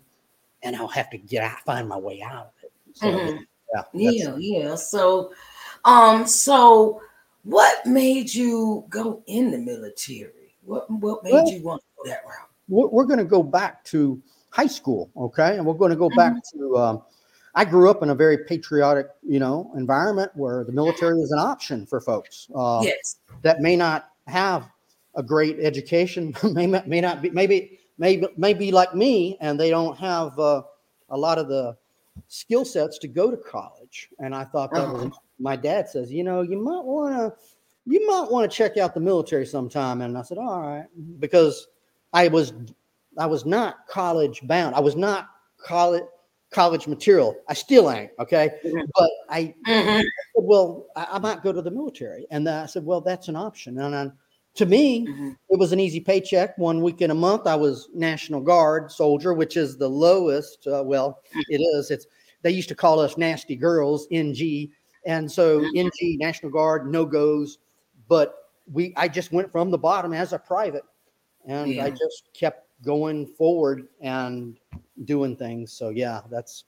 and 0.64 0.76
I'll 0.76 0.88
have 0.88 1.10
to 1.12 1.18
get 1.18 1.44
out, 1.44 1.60
find 1.62 1.88
my 1.88 1.98
way 1.98 2.22
out 2.22 2.48
of 2.48 2.64
it. 2.64 2.72
So, 2.94 3.08
Mhm. 3.08 3.46
yeah, 3.74 3.84
Yeah, 3.94 4.36
yeah. 4.38 4.76
So, 4.76 5.32
um, 5.86 6.26
so 6.26 7.02
what 7.44 7.86
made 7.86 8.34
you 8.34 8.86
go 8.90 9.22
in 9.28 9.52
the 9.52 9.58
military? 9.60 10.56
What 10.64 10.90
what 10.90 11.24
made 11.24 11.34
Well- 11.34 11.50
you 11.50 11.62
want 11.64 11.82
to 11.82 11.88
go 11.98 12.10
that 12.10 12.26
route? 12.26 12.50
we're, 12.68 12.88
we're 12.88 13.06
going 13.06 13.20
to 13.20 13.26
go 13.26 13.44
back 13.44 13.84
to 13.86 14.22
high 14.50 14.68
school 14.68 15.12
okay 15.18 15.58
and 15.58 15.66
we're 15.66 15.74
going 15.74 15.92
to 15.92 15.98
go 15.98 16.10
back 16.16 16.34
to 16.52 16.78
um, 16.78 17.04
i 17.56 17.66
grew 17.66 17.90
up 17.90 18.02
in 18.02 18.10
a 18.10 18.16
very 18.16 18.38
patriotic 18.38 19.08
you 19.22 19.38
know 19.40 19.72
environment 19.76 20.32
where 20.36 20.64
the 20.64 20.72
military 20.72 21.20
is 21.20 21.32
an 21.32 21.40
option 21.40 21.86
for 21.86 22.00
folks 22.00 22.48
uh, 22.56 22.80
yes. 22.82 23.18
that 23.42 23.60
may 23.62 23.76
not 23.76 24.12
have 24.28 24.70
a 25.16 25.24
great 25.24 25.60
education 25.60 26.34
may, 26.54 26.68
not- 26.68 26.88
may 26.88 27.02
not 27.02 27.22
be 27.22 27.30
maybe 27.30 27.80
maybe 27.98 28.28
maybe 28.38 28.72
like 28.72 28.94
me 28.96 29.38
and 29.42 29.60
they 29.60 29.70
don't 29.70 29.98
have 29.98 30.38
uh, 30.40 30.62
a 31.10 31.18
lot 31.18 31.38
of 31.38 31.48
the 31.48 31.76
skill 32.28 32.66
sets 32.66 32.98
to 33.00 33.08
go 33.08 33.30
to 33.32 33.38
college 33.38 34.10
and 34.20 34.34
i 34.36 34.44
thought 34.44 34.72
that 34.74 34.88
was 34.88 35.04
Uh-huh. 35.04 35.20
my 35.40 35.56
dad 35.56 35.88
says 35.90 36.12
you 36.12 36.24
know 36.24 36.42
you 36.42 36.58
might 36.58 36.84
want 36.84 37.14
to 37.16 37.34
you 37.86 38.06
might 38.08 38.30
want 38.32 38.50
to 38.50 38.58
check 38.58 38.78
out 38.78 38.94
the 38.94 39.00
military 39.00 39.46
sometime 39.46 40.02
and 40.02 40.18
i 40.18 40.22
said 40.22 40.38
all 40.38 40.62
right 40.62 40.88
because 41.20 41.68
i 42.14 42.28
was 42.28 42.54
i 43.18 43.26
was 43.26 43.46
not 43.46 43.86
college 43.88 44.42
bound 44.48 44.74
i 44.76 44.80
was 44.80 44.96
not 44.96 45.30
college 45.58 46.04
college 46.52 46.88
material 46.88 47.36
i 47.50 47.54
still 47.54 47.92
ain't 47.92 48.12
okay 48.20 48.50
Mhm. 48.66 48.88
but 48.96 49.10
i 49.30 49.54
Mhm. 49.68 49.98
said, 50.02 50.06
well, 50.36 50.86
I, 50.96 51.08
I 51.14 51.20
might 51.20 51.44
go 51.44 51.52
to 51.54 51.62
the 51.62 51.72
military. 51.72 52.28
And 52.30 52.48
I 52.48 52.66
said, 52.66 52.86
well, 52.86 53.00
that's 53.02 53.30
an 53.30 53.36
option. 53.38 53.80
And 53.80 53.96
I, 53.96 54.12
to 54.56 54.66
me, 54.66 55.06
Mhm. 55.08 55.38
it 55.50 55.60
was 55.60 55.72
an 55.72 55.80
easy 55.80 56.00
paycheck. 56.00 56.58
One 56.58 56.82
weekend 56.82 57.12
a 57.12 57.16
month, 57.16 57.46
I 57.46 57.56
was 57.56 57.90
National 57.94 58.42
Guard 58.42 58.92
soldier, 58.92 59.34
which 59.34 59.58
is 59.58 59.78
the 59.78 59.90
lowest. 59.90 60.66
Uh, 60.66 60.84
well, 60.86 61.22
it 61.50 61.60
is. 61.60 61.92
It's 61.92 62.08
they 62.42 62.52
used 62.52 62.70
to 62.70 62.76
call 62.76 63.00
us 63.00 63.18
nasty 63.18 63.56
girls, 63.56 64.08
NG, 64.12 64.72
and 65.06 65.32
so 65.32 65.64
NG 65.76 66.18
National 66.20 66.52
Guard 66.52 66.92
no 66.92 67.06
goes. 67.06 67.60
But 68.08 68.36
we, 68.72 68.94
I 68.96 69.08
just 69.08 69.32
went 69.32 69.52
from 69.52 69.72
the 69.72 69.78
bottom 69.78 70.14
as 70.14 70.32
a 70.34 70.40
private, 70.40 70.84
and 71.46 71.80
I 71.80 71.90
just 71.90 72.30
kept 72.34 72.68
going 72.84 73.26
forward 73.26 73.88
and 74.02 74.58
doing 75.06 75.36
things. 75.36 75.72
So 75.74 75.90
yeah, 75.90 76.22
that's 76.30 76.66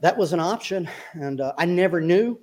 that 0.00 0.16
was 0.16 0.32
an 0.32 0.40
option, 0.40 0.88
and 1.14 1.40
uh, 1.40 1.52
I 1.58 1.64
never 1.64 2.00
knew 2.00 2.38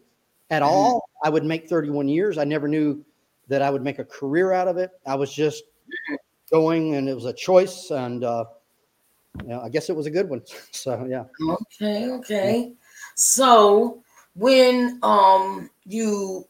at 0.50 0.62
Mhm. 0.62 0.68
all 0.68 1.10
I 1.24 1.30
would 1.30 1.46
make 1.46 1.68
31 1.70 2.08
years. 2.08 2.38
I 2.38 2.44
never 2.44 2.68
knew 2.68 3.04
that 3.48 3.62
I 3.62 3.70
would 3.70 3.84
make 3.84 4.00
a 4.00 4.06
career 4.06 4.52
out 4.52 4.68
of 4.68 4.78
it. 4.78 4.92
I 5.06 5.16
was 5.16 5.34
just 5.34 5.64
going, 6.52 6.96
and 6.96 7.08
it 7.08 7.14
was 7.14 7.26
a 7.26 7.34
choice, 7.34 7.92
and 7.92 8.24
uh, 8.24 8.46
you 9.42 9.50
know, 9.50 9.62
I 9.62 9.70
guess 9.70 9.90
it 9.90 9.96
was 9.96 10.06
a 10.06 10.12
good 10.12 10.30
one. 10.30 10.42
So 10.72 11.06
yeah, 11.10 11.24
Okay, 11.42 12.10
okay. 12.12 12.74
So 13.16 14.04
when 14.36 15.00
um 15.04 15.70
you 15.86 16.48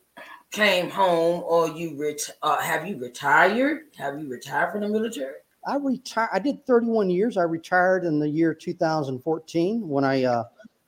came 0.52 0.90
home 0.90 1.44
or 1.46 1.70
you 1.70 2.00
ret- 2.00 2.38
uh, 2.42 2.62
have 2.62 2.88
you 2.88 2.98
retired? 2.98 3.84
Have 3.98 4.20
you 4.20 4.30
retired 4.30 4.72
from 4.72 4.82
the 4.82 4.88
military? 4.88 5.36
I 5.68 5.78
retired. 5.78 6.30
I 6.32 6.40
did 6.40 6.66
31 6.66 7.10
years. 7.10 7.38
I 7.38 7.44
retired 7.44 8.06
in 8.06 8.20
the 8.20 8.30
year 8.30 8.54
2014 8.54 9.88
when 9.88 10.04
I 10.04 10.24
uh, 10.24 10.44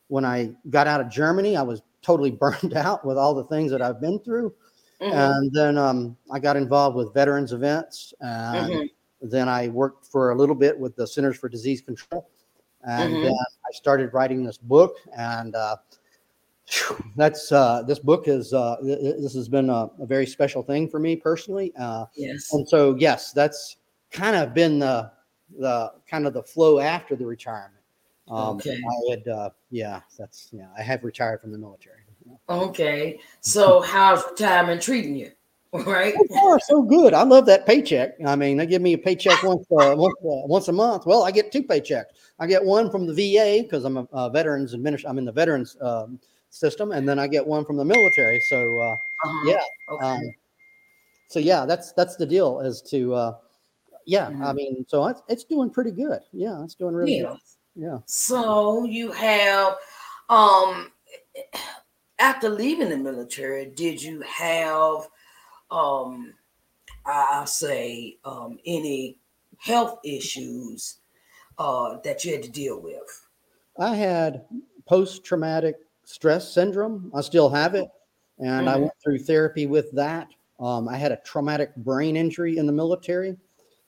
when 0.07 0.23
I 0.23 0.53
got 0.69 0.87
out 0.87 1.01
of 1.01 1.09
Germany. 1.09 1.57
I 1.57 1.63
was 1.63 1.81
totally 2.01 2.31
burned 2.43 2.75
out 2.75 3.05
with 3.05 3.17
all 3.17 3.33
the 3.33 3.45
things 3.45 3.71
that 3.71 3.81
I've 3.81 3.99
been 3.99 4.19
through, 4.19 4.53
Mhm. 5.01 5.11
and 5.13 5.51
then 5.53 5.77
um, 5.77 6.17
I 6.31 6.39
got 6.39 6.57
involved 6.57 6.95
with 6.97 7.13
veterans 7.13 7.53
events, 7.53 8.13
and 8.19 8.73
Mhm. 8.73 8.89
then 9.21 9.47
I 9.49 9.67
worked 9.69 10.05
for 10.07 10.31
a 10.31 10.35
little 10.35 10.55
bit 10.55 10.77
with 10.77 10.95
the 10.95 11.05
Centers 11.05 11.37
for 11.37 11.49
Disease 11.49 11.81
Control, 11.81 12.27
and 12.83 13.13
Mhm. 13.13 13.21
then 13.23 13.33
I 13.33 13.71
started 13.73 14.13
writing 14.13 14.43
this 14.43 14.57
book, 14.57 14.97
and 15.15 15.55
uh, 15.55 15.77
that's 17.15 17.51
uh, 17.51 17.83
this 17.83 17.99
book 17.99 18.27
is 18.27 18.53
uh, 18.53 18.77
th- 18.81 18.99
th- 18.99 19.15
this 19.19 19.33
has 19.33 19.47
been 19.47 19.69
a, 19.69 19.89
a 19.99 20.05
very 20.05 20.25
special 20.25 20.61
thing 20.63 20.89
for 20.89 20.99
me 20.99 21.15
personally. 21.15 21.73
Uh, 21.77 22.05
Yes. 22.15 22.51
and 22.53 22.67
so, 22.67 22.95
yes, 22.95 23.31
that's 23.31 23.77
kind 24.11 24.35
of 24.35 24.53
been 24.53 24.79
the 24.79 25.11
the 25.59 25.93
kind 26.09 26.27
of 26.27 26.33
the 26.33 26.43
flow 26.43 26.79
after 26.79 27.15
the 27.15 27.25
retirement. 27.25 27.73
Um, 28.27 28.57
Okay. 28.57 28.77
I 28.77 29.09
had, 29.11 29.27
uh, 29.29 29.49
yeah, 29.69 30.01
that's 30.17 30.49
yeah. 30.51 30.67
I 30.77 30.81
have 30.81 31.05
retired 31.05 31.39
from 31.39 31.53
the 31.53 31.57
military. 31.57 32.01
Okay. 32.49 33.19
So 33.41 33.81
how's 33.81 34.23
retirement 34.25 34.81
treating 34.81 35.15
you? 35.15 35.31
Right? 35.73 36.13
So 36.15 36.25
far, 36.33 36.59
so 36.61 36.81
good. 36.81 37.13
I 37.13 37.23
love 37.23 37.45
that 37.47 37.65
paycheck. 37.67 38.13
I 38.25 38.35
mean, 38.37 38.57
they 38.57 38.65
give 38.65 38.81
me 38.81 38.93
a 38.93 38.97
paycheck 38.97 39.43
once 39.43 39.65
uh, 39.69 39.93
once, 39.95 40.15
uh, 40.23 40.47
once 40.47 40.67
a 40.69 40.71
month. 40.71 41.05
Well, 41.05 41.23
I 41.23 41.29
get 41.31 41.51
two 41.51 41.61
paychecks. 41.61 42.05
I 42.39 42.47
get 42.47 42.63
one 42.63 42.89
from 42.89 43.05
the 43.05 43.13
VA 43.13 43.63
because 43.63 43.83
I'm 43.83 43.97
a, 43.97 44.07
uh 44.13 44.29
veterans 44.29 44.73
administrator. 44.73 45.09
I'm 45.11 45.17
in 45.17 45.25
the 45.25 45.31
veterans 45.31 45.75
um, 45.81 46.19
system, 46.49 46.93
and 46.93 47.07
then 47.07 47.19
I 47.19 47.27
get 47.27 47.45
one 47.45 47.65
from 47.65 47.75
the 47.75 47.83
military. 47.85 48.39
So, 48.49 48.57
uh, 48.79 48.93
Uh-huh. 48.93 49.49
yeah. 49.51 49.61
Okay. 49.93 50.05
Um, 50.05 50.21
so 51.27 51.39
yeah, 51.39 51.65
that's 51.65 51.91
that's 51.91 52.15
the 52.15 52.25
deal. 52.25 52.61
As 52.61 52.81
to 52.83 53.13
uh, 53.13 53.37
yeah, 54.05 54.27
I 54.27 54.31
Mhm. 54.31 54.55
mean, 54.55 54.85
so 54.87 55.05
it's, 55.07 55.21
it's 55.27 55.43
doing 55.43 55.69
pretty 55.69 55.91
good. 55.91 56.21
Yeah, 56.31 56.63
it's 56.63 56.75
doing 56.75 56.95
really 56.95 57.17
yeah. 57.17 57.27
good. 57.27 57.37
Yeah. 57.75 57.99
So 58.05 58.85
you 58.85 59.11
have 59.11 59.75
um 60.29 60.91
after 62.19 62.49
leaving 62.49 62.89
the 62.89 62.97
military, 62.97 63.65
did 63.67 64.01
you 64.01 64.21
have 64.21 65.09
um 65.71 66.35
I- 67.05 67.45
say 67.45 68.19
um 68.25 68.59
any 68.65 69.19
health 69.59 69.99
issues 70.05 70.99
uh 71.59 71.99
that 72.03 72.25
you 72.25 72.33
had 72.33 72.43
to 72.43 72.49
deal 72.51 72.79
with? 72.81 73.27
I 73.79 73.95
had 73.95 74.45
post 74.85 75.23
traumatic 75.23 75.75
stress 76.03 76.51
syndrome. 76.53 77.11
I 77.13 77.21
still 77.21 77.49
have 77.49 77.75
it. 77.75 77.89
And 78.39 78.69
I 78.69 78.75
Mhm. 78.75 78.81
went 78.81 78.93
through 79.03 79.19
therapy 79.19 79.65
with 79.67 79.91
that. 79.93 80.27
Um, 80.59 80.87
I 80.87 80.97
had 80.97 81.11
a 81.11 81.17
traumatic 81.17 81.75
brain 81.77 82.15
injury 82.15 82.57
in 82.57 82.65
the 82.65 82.73
military. 82.73 83.37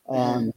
Um, 0.10 0.52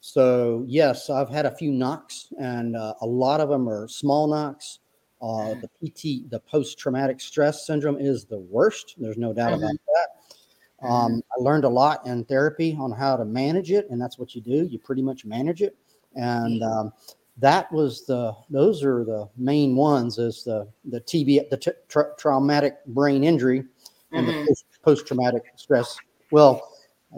so, 0.00 0.64
yes, 0.68 1.10
I've 1.10 1.30
had 1.30 1.46
a 1.46 1.56
few 1.56 1.72
knocks, 1.72 2.32
and 2.40 2.76
uh, 2.76 2.94
a 3.02 3.06
lot 3.06 3.40
of 3.40 3.48
them 3.48 3.68
are 3.68 3.88
small 3.88 4.28
knocks. 4.28 4.80
Uh, 5.20 5.54
the 5.54 5.68
PT, 5.80 6.28
the 6.30 6.40
post 6.40 6.78
traumatic 6.78 7.20
stress 7.20 7.66
syndrome, 7.66 7.96
is 7.98 8.24
the 8.24 8.38
worst. 8.38 8.94
There's 8.98 9.16
no 9.16 9.32
doubt 9.32 9.54
about 9.54 9.72
that. 9.72 10.86
Um, 10.86 11.22
I 11.36 11.42
learned 11.42 11.64
a 11.64 11.68
lot 11.68 12.06
in 12.06 12.24
therapy 12.24 12.76
on 12.78 12.92
how 12.92 13.16
to 13.16 13.24
manage 13.24 13.70
it, 13.70 13.88
and 13.90 14.00
that's 14.00 14.18
what 14.18 14.34
you 14.34 14.40
do. 14.42 14.66
You 14.66 14.78
pretty 14.78 15.02
much 15.02 15.24
manage 15.24 15.62
it. 15.62 15.76
And 16.14 16.62
um, 16.62 16.92
that 17.38 17.70
was 17.72 18.04
the 18.06 18.34
those 18.50 18.82
are 18.82 19.04
the 19.04 19.28
main 19.36 19.74
ones 19.74 20.18
is 20.18 20.44
the 20.44 20.68
the 20.84 21.00
TB 21.00 21.48
the 21.50 21.56
t- 21.56 21.70
tra- 21.88 22.14
traumatic 22.18 22.84
brain 22.86 23.24
injury 23.24 23.64
and 24.12 24.26
Mhm. 24.28 24.44
the 24.46 24.56
post 24.82 25.06
traumatic 25.06 25.42
stress. 25.56 25.98
Well, 26.30 26.62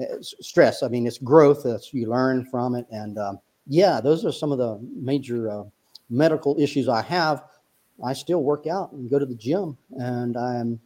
uh, 0.00 0.04
stress. 0.20 0.82
I 0.82 0.88
mean, 0.88 1.06
it's 1.06 1.18
growth 1.18 1.62
that 1.64 1.92
you 1.92 2.08
learn 2.08 2.44
from 2.44 2.74
it, 2.74 2.86
and 2.90 3.18
um, 3.18 3.40
yeah, 3.66 4.00
those 4.00 4.24
are 4.24 4.32
some 4.32 4.52
of 4.52 4.58
the 4.58 4.78
major 4.94 5.50
uh, 5.50 5.64
medical 6.10 6.58
issues 6.58 6.88
I 6.88 7.02
have. 7.02 7.44
I 8.04 8.12
still 8.12 8.42
work 8.42 8.66
out 8.66 8.92
and 8.92 9.10
go 9.10 9.18
to 9.18 9.26
the 9.26 9.34
gym, 9.34 9.76
and 9.98 10.36
I'm 10.36 10.80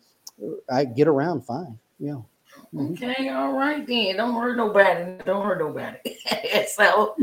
I 0.71 0.85
get 0.85 1.09
around 1.09 1.43
fine. 1.43 1.79
Yeah. 1.99 2.21
Mhm. 2.75 2.93
Okay, 2.93 3.29
all 3.29 3.53
right 3.53 3.87
then. 3.87 4.17
Don't 4.17 4.35
hurt 4.35 4.57
nobody. 4.57 5.19
Don't 5.25 5.45
hurt 5.45 5.59
nobody. 5.59 5.99
so 6.69 7.17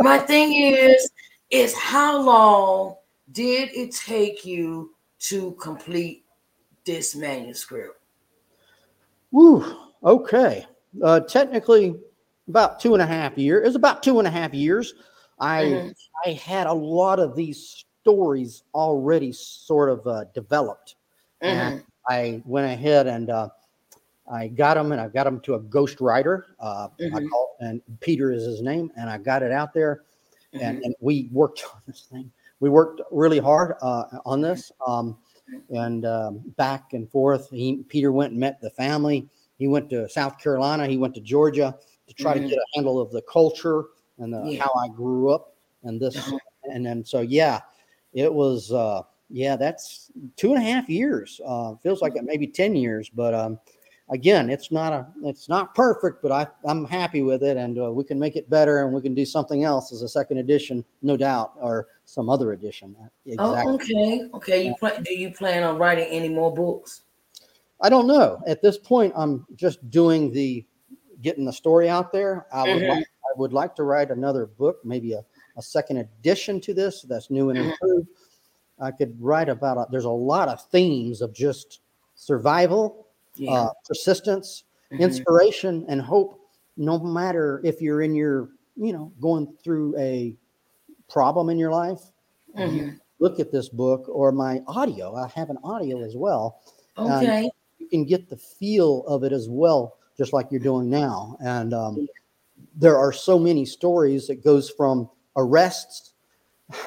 my 0.00 0.18
thing 0.18 0.54
is, 0.54 1.10
is 1.50 1.74
how 1.74 2.20
long 2.20 2.96
did 3.32 3.70
it 3.74 3.94
take 3.94 4.44
you 4.44 4.94
to 5.20 5.52
complete 5.52 6.24
this 6.84 7.14
manuscript? 7.14 8.00
Woo. 9.30 9.64
Okay. 10.04 10.66
Uh, 11.02 11.20
technically, 11.20 11.96
about 12.48 12.80
two 12.80 12.94
and 12.94 13.02
a 13.02 13.06
half 13.06 13.38
years. 13.38 13.64
It 13.64 13.68
was 13.68 13.76
about 13.76 14.02
two 14.02 14.18
and 14.18 14.28
a 14.28 14.30
half 14.30 14.52
years. 14.52 14.94
I 15.38 15.64
Mhm. 15.64 15.94
I 16.26 16.32
had 16.32 16.66
a 16.66 16.72
lot 16.72 17.18
of 17.18 17.34
these 17.34 17.84
stories 18.02 18.64
already 18.74 19.32
sort 19.32 19.88
of 19.88 20.06
uh, 20.06 20.24
developed, 20.34 20.96
and 21.40 21.74
Mhm. 21.74 21.84
I 22.08 22.42
went 22.44 22.70
ahead 22.70 23.06
and 23.06 23.30
uh, 23.30 23.48
I 24.30 24.48
got 24.48 24.74
them, 24.74 24.92
and 24.92 25.00
I 25.00 25.08
got 25.08 25.24
them 25.24 25.40
to 25.40 25.54
a 25.54 25.60
ghost 25.60 26.00
writer. 26.00 26.46
Uh, 26.58 26.88
I 27.00 27.20
Mhm. 27.20 27.28
call, 27.30 27.56
and 27.60 27.80
Peter 28.00 28.32
is 28.32 28.44
his 28.44 28.60
name, 28.62 28.90
and 28.96 29.08
I 29.08 29.18
got 29.18 29.42
it 29.42 29.52
out 29.52 29.72
there, 29.72 30.02
and, 30.52 30.78
Mhm. 30.78 30.84
and 30.84 30.94
we 31.00 31.28
worked 31.32 31.64
on 31.74 31.80
this 31.86 32.02
thing. 32.10 32.30
We 32.60 32.70
worked 32.70 33.00
really 33.10 33.38
hard 33.38 33.76
uh, 33.82 34.04
on 34.24 34.40
this, 34.40 34.70
um, 34.86 35.18
and 35.70 36.04
um, 36.04 36.38
back 36.56 36.92
and 36.92 37.08
forth. 37.10 37.50
He, 37.50 37.84
Peter 37.88 38.12
went 38.12 38.32
and 38.32 38.40
met 38.40 38.60
the 38.60 38.70
family. 38.70 39.28
He 39.58 39.68
went 39.68 39.90
to 39.90 40.08
South 40.08 40.38
Carolina. 40.38 40.86
He 40.86 40.96
went 40.96 41.14
to 41.14 41.20
Georgia 41.20 41.76
to 42.08 42.14
try 42.14 42.34
to 42.34 42.40
get 42.40 42.58
a 42.58 42.66
handle 42.74 43.00
of 43.00 43.10
the 43.10 43.22
culture 43.22 43.86
and 44.18 44.32
the, 44.32 44.44
Yeah. 44.44 44.60
how 44.60 44.70
I 44.80 44.88
grew 44.88 45.30
up 45.30 45.54
and 45.84 46.00
this. 46.00 46.16
Uh-huh. 46.16 46.38
And 46.64 46.86
then 46.86 47.04
so 47.04 47.20
yeah, 47.20 47.60
it 48.12 48.32
was 48.32 48.72
uh, 48.72 49.02
yeah. 49.30 49.56
That's 49.56 50.10
two 50.36 50.52
and 50.54 50.62
a 50.62 50.64
half 50.66 50.88
years. 50.88 51.40
Uh, 51.44 51.74
feels 51.76 52.02
like 52.02 52.16
it 52.16 52.24
maybe 52.24 52.46
ten 52.46 52.74
years, 52.76 53.08
but 53.08 53.34
um, 53.34 53.58
again, 54.10 54.50
it's 54.50 54.70
not 54.70 54.92
a 54.92 55.06
it's 55.24 55.48
not 55.48 55.74
perfect, 55.74 56.22
but 56.22 56.32
I 56.32 56.46
I'm 56.64 56.84
happy 56.84 57.22
with 57.22 57.42
it, 57.42 57.56
and 57.56 57.78
uh, 57.78 57.90
we 57.90 58.04
can 58.04 58.18
make 58.18 58.36
it 58.36 58.48
better, 58.50 58.84
and 58.84 58.92
we 58.92 59.00
can 59.00 59.14
do 59.14 59.24
something 59.24 59.64
else 59.64 59.92
as 59.92 60.02
a 60.02 60.08
second 60.08 60.38
edition, 60.38 60.84
no 61.02 61.16
doubt, 61.16 61.52
or 61.56 61.88
some 62.04 62.28
other 62.28 62.52
edition. 62.52 62.94
Exactly. 63.26 63.62
Oh, 63.64 63.74
okay. 63.74 64.28
Okay. 64.34 64.66
You 64.66 64.74
plan? 64.76 65.02
Do 65.02 65.14
you 65.14 65.30
plan 65.30 65.62
on 65.62 65.78
writing 65.78 66.06
any 66.06 66.28
more 66.28 66.52
books? 66.52 67.02
I 67.80 67.88
don't 67.88 68.06
know. 68.06 68.40
At 68.46 68.62
this 68.62 68.78
point, 68.78 69.12
I'm 69.16 69.46
just 69.56 69.90
doing 69.90 70.30
the 70.30 70.64
getting 71.22 71.44
the 71.44 71.52
story 71.52 71.88
out 71.88 72.12
there. 72.12 72.46
I 72.52 72.64
would 72.64 72.82
Mhm. 72.82 72.88
like 72.88 73.06
I 73.24 73.38
would 73.38 73.52
like 73.52 73.74
to 73.76 73.84
write 73.84 74.10
another 74.10 74.46
book, 74.46 74.84
maybe 74.84 75.14
a, 75.14 75.24
a 75.56 75.62
second 75.62 75.98
edition 75.98 76.60
to 76.60 76.74
this 76.74 77.02
that's 77.02 77.30
new 77.30 77.50
and 77.50 77.58
Mhm. 77.58 77.70
improved. 77.70 78.08
I 78.78 78.90
could 78.90 79.20
write 79.20 79.48
about 79.48 79.78
a, 79.78 79.86
there's 79.90 80.04
a 80.04 80.10
lot 80.10 80.48
of 80.48 80.60
themes 80.70 81.20
of 81.20 81.32
just 81.32 81.80
survival, 82.14 83.06
uh, 83.48 83.68
persistence, 83.86 84.64
Mhm. 84.90 85.00
inspiration, 85.00 85.84
and 85.88 86.00
hope. 86.00 86.38
No 86.76 86.98
matter 86.98 87.60
if 87.64 87.82
you're 87.82 88.02
in 88.02 88.14
your, 88.14 88.50
you 88.76 88.92
know, 88.92 89.12
going 89.20 89.52
through 89.62 89.96
a 89.98 90.34
problem 91.08 91.50
in 91.50 91.58
your 91.58 91.70
life, 91.70 92.00
Mhm. 92.56 92.98
look 93.18 93.38
at 93.38 93.52
this 93.52 93.68
book 93.68 94.06
or 94.08 94.32
my 94.32 94.62
audio. 94.66 95.14
I 95.14 95.28
have 95.28 95.50
an 95.50 95.58
audio 95.62 95.98
as 96.02 96.16
well 96.16 96.62
Okay. 96.98 97.50
you 97.78 97.88
can 97.88 98.04
get 98.04 98.28
the 98.28 98.36
feel 98.36 99.04
of 99.06 99.24
it 99.24 99.32
as 99.32 99.48
well, 99.48 99.96
just 100.16 100.32
like 100.32 100.50
you're 100.50 100.60
doing 100.60 100.88
now. 100.88 101.36
And 101.40 101.74
um, 101.74 102.08
there 102.74 102.96
are 102.96 103.12
so 103.12 103.38
many 103.38 103.64
stories. 103.64 104.30
It 104.30 104.44
goes 104.44 104.70
from 104.70 105.10
arrests, 105.36 106.14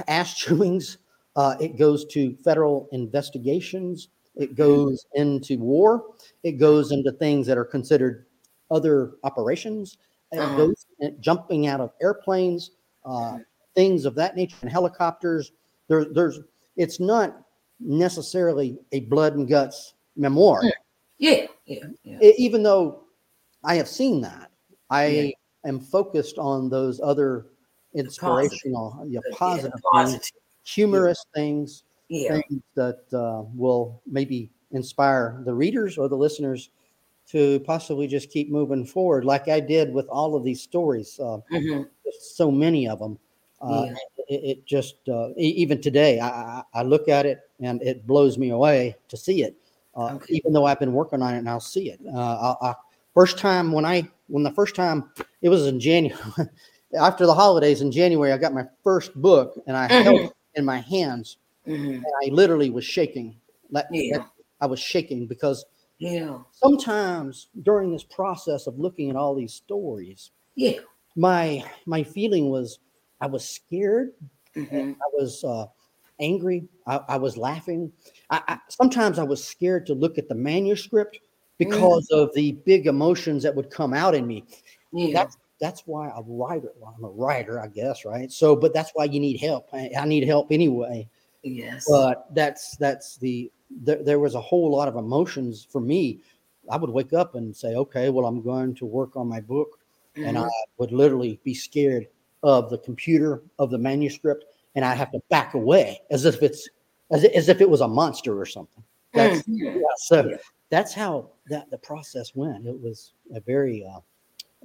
ass 0.07 0.33
chewings, 0.43 0.97
uh, 1.35 1.55
it 1.59 1.77
goes 1.77 2.05
to 2.05 2.35
federal 2.43 2.87
investigations, 2.91 4.09
it 4.35 4.55
goes 4.55 5.05
into 5.13 5.57
war, 5.59 6.13
it 6.43 6.53
goes 6.53 6.91
into 6.91 7.11
things 7.13 7.47
that 7.47 7.57
are 7.57 7.65
considered 7.65 8.25
other 8.71 9.15
operations, 9.23 9.97
it 10.31 10.39
Uh-huh. 10.39 10.57
goes 10.57 10.85
jumping 11.19 11.67
out 11.67 11.79
of 11.79 11.91
airplanes, 12.01 12.71
uh, 13.05 13.37
things 13.75 14.05
of 14.05 14.15
that 14.15 14.35
nature, 14.35 14.57
and 14.61 14.71
helicopters. 14.71 15.51
There, 15.87 16.05
there's, 16.05 16.39
it's 16.75 16.99
not 16.99 17.43
necessarily 17.79 18.79
a 18.91 19.01
blood 19.01 19.35
and 19.35 19.47
guts 19.47 19.93
memoir. 20.15 20.63
Yeah. 21.17 21.47
Yeah. 21.65 21.87
Yeah. 22.03 22.19
E- 22.21 22.33
even 22.37 22.63
though 22.63 23.03
I 23.63 23.75
have 23.75 23.87
seen 23.87 24.21
that, 24.21 24.51
I 24.89 25.07
Yeah. 25.07 25.31
am 25.65 25.79
focused 25.79 26.37
on 26.37 26.69
those 26.69 26.99
other 27.01 27.47
inspirational, 27.95 29.03
yeah, 29.07 29.21
Yeah, 29.29 29.35
positive, 29.35 29.71
things, 29.71 29.83
positive. 29.91 30.29
humorous 30.63 31.25
things, 31.33 31.83
Yeah. 32.09 32.41
things 32.47 32.61
that 32.75 33.01
uh, 33.13 33.43
will 33.55 34.01
maybe 34.05 34.51
inspire 34.71 35.41
the 35.45 35.53
readers 35.53 35.97
or 35.97 36.07
the 36.07 36.17
listeners 36.17 36.69
to 37.27 37.59
possibly 37.61 38.07
just 38.07 38.29
keep 38.29 38.51
moving 38.51 38.85
forward, 38.85 39.25
like 39.25 39.47
I 39.47 39.59
did 39.59 39.93
with 39.93 40.07
all 40.07 40.35
of 40.35 40.43
these 40.43 40.61
stories. 40.61 41.19
Uh, 41.19 41.39
Mhm. 41.51 41.89
so 42.19 42.51
many 42.51 42.87
of 42.87 42.99
them. 42.99 43.17
Uh, 43.61 43.85
Yeah. 43.87 43.95
it, 44.29 44.43
it 44.43 44.65
just 44.65 44.97
uh, 45.09 45.29
even 45.37 45.81
today, 45.81 46.19
I, 46.19 46.27
I, 46.29 46.63
I 46.73 46.83
look 46.83 47.07
at 47.07 47.25
it 47.25 47.39
and 47.59 47.81
it 47.81 48.05
blows 48.05 48.37
me 48.37 48.49
away 48.51 48.95
to 49.07 49.17
see 49.17 49.43
it. 49.43 49.55
Uh, 49.95 50.15
Okay. 50.15 50.35
Even 50.35 50.53
though 50.53 50.65
I've 50.65 50.79
been 50.79 50.93
working 50.93 51.21
on 51.21 51.33
it 51.33 51.39
and 51.39 51.49
I'll 51.49 51.59
see 51.59 51.89
it. 51.89 51.99
Uh, 52.05 52.55
I, 52.61 52.69
I, 52.69 52.75
first 53.13 53.37
time 53.37 53.71
when 53.71 53.85
I 53.85 54.07
when 54.27 54.43
the 54.43 54.51
first 54.51 54.75
time 54.75 55.09
it 55.41 55.49
was 55.49 55.67
in 55.67 55.79
January, 55.79 56.19
after 56.99 57.25
the 57.25 57.33
holidays 57.33 57.81
in 57.81 57.91
January, 57.91 58.31
I 58.31 58.37
got 58.37 58.53
my 58.53 58.65
first 58.83 59.13
book 59.21 59.61
and 59.67 59.75
I 59.75 59.87
held 59.87 60.19
Mhm. 60.21 60.25
it 60.25 60.33
in 60.55 60.65
my 60.65 60.79
hands 60.79 61.37
Mhm. 61.67 61.95
and 61.95 62.05
I 62.23 62.29
literally 62.31 62.69
was 62.69 62.85
shaking. 62.85 63.35
Like, 63.71 63.85
Yeah. 63.91 64.25
I 64.61 64.65
was 64.67 64.79
shaking 64.79 65.27
because 65.27 65.65
Yeah. 65.99 66.39
sometimes 66.51 67.47
during 67.63 67.91
this 67.91 68.03
process 68.03 68.67
of 68.67 68.79
looking 68.79 69.09
at 69.09 69.15
all 69.15 69.35
these 69.35 69.53
stories, 69.53 70.31
Yeah. 70.55 70.79
my 71.15 71.63
my 71.85 72.03
feeling 72.03 72.49
was 72.49 72.79
I 73.21 73.27
was 73.27 73.47
scared, 73.47 74.13
Mhm. 74.55 74.95
I 74.95 75.09
was 75.13 75.43
uh, 75.43 75.67
angry, 76.19 76.67
I, 76.87 76.99
I 77.09 77.17
was 77.17 77.37
laughing. 77.37 77.91
I, 78.29 78.41
I, 78.47 78.59
sometimes 78.69 79.19
I 79.19 79.23
was 79.23 79.43
scared 79.43 79.85
to 79.87 79.93
look 79.93 80.17
at 80.17 80.29
the 80.29 80.35
manuscript 80.35 81.19
because 81.57 82.09
of 82.11 82.33
the 82.33 82.53
big 82.65 82.87
emotions 82.87 83.43
that 83.43 83.55
would 83.55 83.69
come 83.69 83.93
out 83.93 84.15
in 84.15 84.25
me. 84.27 84.43
Yeah. 84.93 85.13
That's 85.13 85.37
that's 85.59 85.81
why 85.85 86.11
a 86.15 86.21
writer. 86.21 86.71
Well, 86.79 86.93
I'm 86.97 87.03
a 87.03 87.09
writer, 87.09 87.59
I 87.59 87.67
guess, 87.67 88.05
right? 88.05 88.31
So, 88.31 88.55
but 88.55 88.73
that's 88.73 88.91
why 88.93 89.05
you 89.05 89.19
need 89.19 89.39
help. 89.39 89.67
I, 89.73 89.89
I 89.97 90.05
need 90.05 90.25
help 90.25 90.51
anyway. 90.51 91.07
yes. 91.43 91.85
But 91.87 92.27
that's 92.33 92.75
that's 92.77 93.17
the 93.17 93.51
there, 93.69 94.03
there 94.03 94.19
was 94.19 94.35
a 94.35 94.41
whole 94.41 94.71
lot 94.71 94.87
of 94.87 94.95
emotions 94.95 95.67
for 95.69 95.81
me. 95.81 96.21
I 96.69 96.77
would 96.77 96.89
wake 96.89 97.13
up 97.13 97.35
and 97.35 97.55
say, 97.55 97.75
okay, 97.75 98.09
well, 98.09 98.25
I'm 98.25 98.41
going 98.41 98.73
to 98.75 98.85
work 98.85 99.15
on 99.15 99.27
my 99.27 99.39
book, 99.39 99.79
and 100.15 100.37
I 100.37 100.47
would 100.77 100.91
literally 100.91 101.39
be 101.43 101.53
scared 101.53 102.07
of 102.41 102.69
the 102.69 102.77
computer 102.79 103.43
of 103.59 103.69
the 103.69 103.77
manuscript, 103.77 104.45
and 104.75 104.83
I 104.83 104.93
have 104.95 105.11
to 105.11 105.19
back 105.29 105.53
away 105.53 106.01
as 106.09 106.25
if 106.25 106.41
it's 106.41 106.67
as, 107.11 107.23
as 107.23 107.49
if 107.49 107.61
it 107.61 107.69
was 107.69 107.81
a 107.81 107.87
monster 107.87 108.39
or 108.39 108.45
something. 108.45 108.83
That's 109.13 109.43
Mhm. 109.43 109.75
yeah, 109.75 109.81
so 109.97 110.27
Yeah. 110.29 110.37
that's 110.69 110.93
how 110.93 111.29
that 111.47 111.69
the 111.69 111.77
process 111.77 112.35
went. 112.35 112.65
It 112.65 112.79
was 112.79 113.13
a 113.33 113.39
very 113.39 113.85
uh, 113.85 113.99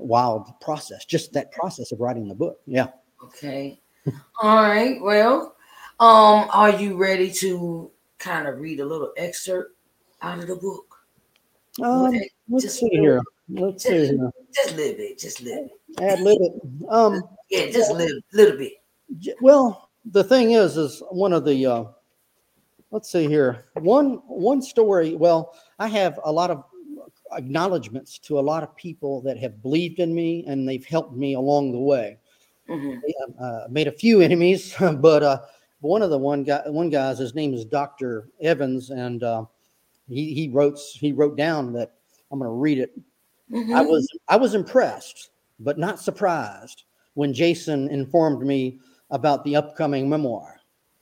wild 0.00 0.48
process. 0.60 1.04
Just 1.04 1.32
that 1.34 1.52
process 1.52 1.92
of 1.92 2.00
writing 2.00 2.28
the 2.28 2.34
book. 2.34 2.60
Yeah. 2.66 2.88
Okay. 3.22 3.80
All 4.42 4.62
right. 4.62 5.00
Well, 5.00 5.54
um, 6.00 6.48
are 6.52 6.70
you 6.70 6.96
ready 6.96 7.30
to 7.32 7.90
kind 8.18 8.48
of 8.48 8.58
read 8.60 8.80
a 8.80 8.84
little 8.84 9.12
excerpt 9.16 9.76
out 10.22 10.38
of 10.38 10.46
the 10.46 10.56
book? 10.56 10.96
Um, 11.82 12.12
Just- 12.12 12.30
let's 12.48 12.74
see 12.80 12.88
here. 12.88 13.20
Let's 13.48 13.82
see 13.84 13.90
just- 13.90 14.10
here. 14.12 14.30
Just 14.54 14.72
a 14.72 14.76
little 14.76 14.96
bit. 14.96 15.18
Just 15.18 15.40
a 15.40 15.44
little 15.44 15.64
bit. 15.64 16.00
Ad 16.00 16.20
lib 16.20 16.38
it. 16.40 16.62
Um, 16.88 17.22
Yeah, 17.50 17.66
just 17.70 17.90
a 17.90 17.94
little, 17.94 18.20
little 18.32 18.56
bit. 18.58 18.72
well, 19.40 19.90
the 20.04 20.24
thing 20.24 20.52
is, 20.52 20.76
is 20.76 21.02
one 21.10 21.32
of 21.32 21.44
the. 21.44 21.66
Uh, 21.66 21.84
let's 22.90 23.10
see 23.10 23.26
here. 23.28 23.66
One 23.74 24.22
one 24.26 24.62
story. 24.62 25.14
Well, 25.14 25.54
I 25.78 25.88
have 25.88 26.18
a 26.24 26.32
lot 26.32 26.50
of 26.50 26.64
acknowledgments 27.36 28.18
to 28.20 28.38
a 28.38 28.40
lot 28.40 28.62
of 28.62 28.74
people 28.76 29.20
that 29.22 29.38
have 29.38 29.62
believed 29.62 29.98
in 29.98 30.14
me 30.14 30.44
and 30.46 30.68
they've 30.68 30.84
helped 30.84 31.16
me 31.16 31.34
along 31.34 31.72
the 31.72 31.78
way. 31.78 32.18
Mhm. 32.68 33.00
uh, 33.40 33.66
made 33.68 33.88
a 33.88 33.92
few 33.92 34.20
enemies, 34.20 34.74
but 35.00 35.22
uh, 35.22 35.40
one 35.80 36.02
of 36.02 36.10
the 36.10 36.18
one 36.18 36.44
guy, 36.44 36.62
one 36.68 36.90
guy's 36.90 37.18
his 37.18 37.34
name 37.34 37.52
is 37.52 37.64
Doctor 37.64 38.28
Evans, 38.40 38.90
and 38.90 39.22
uh, 39.22 39.44
he 40.08 40.32
he 40.34 40.48
wrote 40.48 40.78
he 40.78 41.12
wrote 41.12 41.36
down 41.36 41.72
that 41.72 41.92
I'm 42.30 42.38
going 42.38 42.48
to 42.48 42.54
read 42.54 42.78
it. 42.78 42.92
I 43.50 43.82
Mhm. 43.82 43.88
was 43.88 44.08
I 44.28 44.36
was 44.36 44.54
impressed, 44.54 45.30
but 45.58 45.78
not 45.78 45.98
surprised 45.98 46.84
when 47.14 47.32
Jason 47.34 47.88
informed 47.88 48.46
me 48.46 48.78
about 49.10 49.44
the 49.44 49.56
upcoming 49.56 50.08
memoir. 50.08 50.60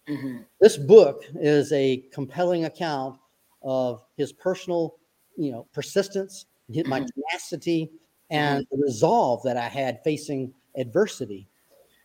Mhm. 0.08 0.46
This 0.60 0.76
book 0.76 1.24
is 1.34 1.72
a 1.72 1.98
compelling 2.12 2.64
account 2.64 3.18
of 3.62 4.02
his 4.16 4.32
personal, 4.32 4.97
you 5.38 5.52
know, 5.52 5.66
persistence, 5.72 6.46
my 6.84 7.00
Mhm. 7.00 7.08
tenacity, 7.14 7.90
and 8.30 8.66
the 8.70 8.76
resolve 8.76 9.42
that 9.44 9.56
I 9.56 9.68
had 9.68 10.02
facing 10.04 10.52
adversity. 10.76 11.48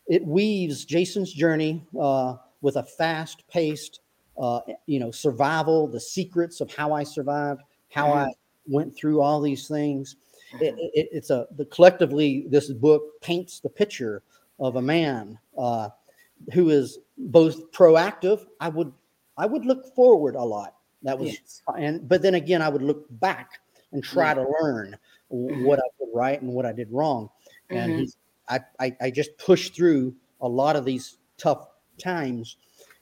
It 0.08 0.26
weaves 0.26 0.86
Jason's 0.86 1.34
journey 1.34 1.86
uh, 2.00 2.38
with 2.62 2.78
a 2.78 2.84
fast-paced, 2.84 4.00
uh, 4.38 4.62
you 4.86 5.00
know, 5.00 5.12
survival, 5.12 5.88
the 5.88 6.00
secrets 6.00 6.62
of 6.62 6.74
how 6.74 6.94
I 6.94 7.04
survived, 7.04 7.62
how 7.90 8.14
I 8.14 8.32
went 8.68 8.96
through 8.96 9.22
all 9.22 9.42
these 9.42 9.68
things. 9.68 10.16
It, 10.62 10.76
it, 10.94 11.10
it's 11.12 11.30
a 11.30 11.48
the 11.58 11.66
collectively 11.66 12.46
this 12.50 12.70
book 12.72 13.20
paints 13.22 13.60
the 13.60 13.70
picture 13.70 14.22
of 14.60 14.76
a 14.76 14.82
man 14.82 15.40
uh, 15.58 15.90
who 16.54 16.70
is 16.70 17.00
both 17.18 17.72
proactive. 17.72 18.46
I 18.60 18.70
would 18.70 18.94
I 19.38 19.46
would 19.48 19.66
look 19.66 19.94
forward 19.96 20.36
a 20.36 20.44
lot. 20.44 20.76
That 21.04 21.20
was 21.20 21.32
Yes. 21.32 21.62
and 21.78 22.08
but 22.08 22.22
then 22.22 22.36
again 22.36 22.62
I 22.62 22.70
would 22.70 22.82
look 22.82 23.06
back 23.20 23.60
and 23.92 24.04
try 24.04 24.34
to 24.34 24.42
learn 24.62 24.98
Mhm. 25.32 25.58
what 25.58 25.80
I 25.80 25.88
did 26.00 26.10
right 26.14 26.42
and 26.42 26.54
what 26.54 26.66
I 26.66 26.72
did 26.72 26.92
wrong. 26.92 27.30
And 27.72 27.94
Mhm. 27.94 28.00
he's 28.00 28.18
I, 28.50 28.60
I 28.80 28.96
I 29.02 29.12
just 29.12 29.38
pushed 29.38 29.76
through 29.76 30.16
a 30.42 30.48
lot 30.48 30.76
of 30.76 30.86
these 30.86 31.18
tough 31.38 31.68
times 31.98 32.58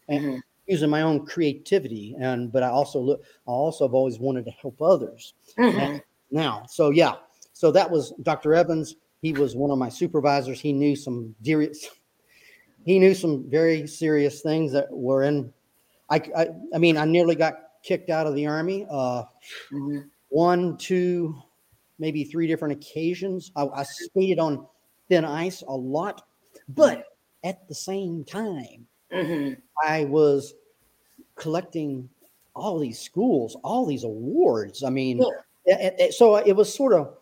and 0.07 0.25
Mhm. 0.25 0.41
using 0.67 0.89
my 0.89 1.01
own 1.01 1.25
creativity 1.25 2.15
and 2.19 2.51
but 2.51 2.63
I 2.63 2.69
also 2.69 2.99
look 2.99 3.23
I 3.47 3.51
also 3.51 3.85
have 3.87 3.93
always 3.93 4.19
wanted 4.19 4.45
to 4.45 4.51
help 4.51 4.81
others 4.81 5.33
Mhm. 5.57 6.01
now. 6.31 6.65
So 6.67 6.89
yeah, 6.89 7.15
so 7.53 7.71
that 7.71 7.89
was 7.89 8.13
Dr. 8.23 8.53
Evans. 8.53 8.95
He 9.21 9.33
was 9.33 9.55
one 9.55 9.69
of 9.69 9.77
my 9.77 9.89
supervisors. 9.89 10.59
He 10.59 10.73
knew 10.73 10.95
some 10.95 11.35
serious, 11.43 11.87
he 12.85 12.97
knew 12.97 13.13
some 13.13 13.49
very 13.49 13.85
serious 13.85 14.41
things 14.41 14.71
that 14.71 14.87
were 14.91 15.23
in. 15.23 15.53
I, 16.09 16.15
I, 16.35 16.47
I 16.73 16.77
mean, 16.79 16.97
I 16.97 17.05
nearly 17.05 17.35
got 17.35 17.53
kicked 17.83 18.09
out 18.09 18.27
of 18.27 18.35
the 18.35 18.45
army. 18.47 18.85
Uh, 18.89 19.23
one, 20.29 20.77
two, 20.77 21.35
maybe 21.99 22.23
three 22.23 22.47
different 22.47 22.73
occasions. 22.73 23.51
I, 23.55 23.67
I 23.67 23.83
skated 23.83 24.39
on 24.39 24.65
thin 25.09 25.25
ice 25.25 25.61
a 25.67 25.71
lot, 25.75 26.25
but 26.69 27.05
at 27.43 27.67
the 27.67 27.75
same 27.75 28.23
time, 28.23 28.87
Mhm. 29.11 29.57
I 29.83 30.05
was 30.05 30.53
collecting 31.35 32.09
all 32.55 32.79
these 32.79 32.99
schools, 32.99 33.57
all 33.63 33.85
these 33.85 34.03
awards. 34.03 34.83
I 34.83 34.89
mean, 34.89 35.17
Yeah. 35.65 35.77
it- 35.87 35.95
it- 35.99 36.13
so 36.13 36.35
it 36.37 36.53
was 36.55 36.73
sort 36.73 36.93
of, 36.93 37.17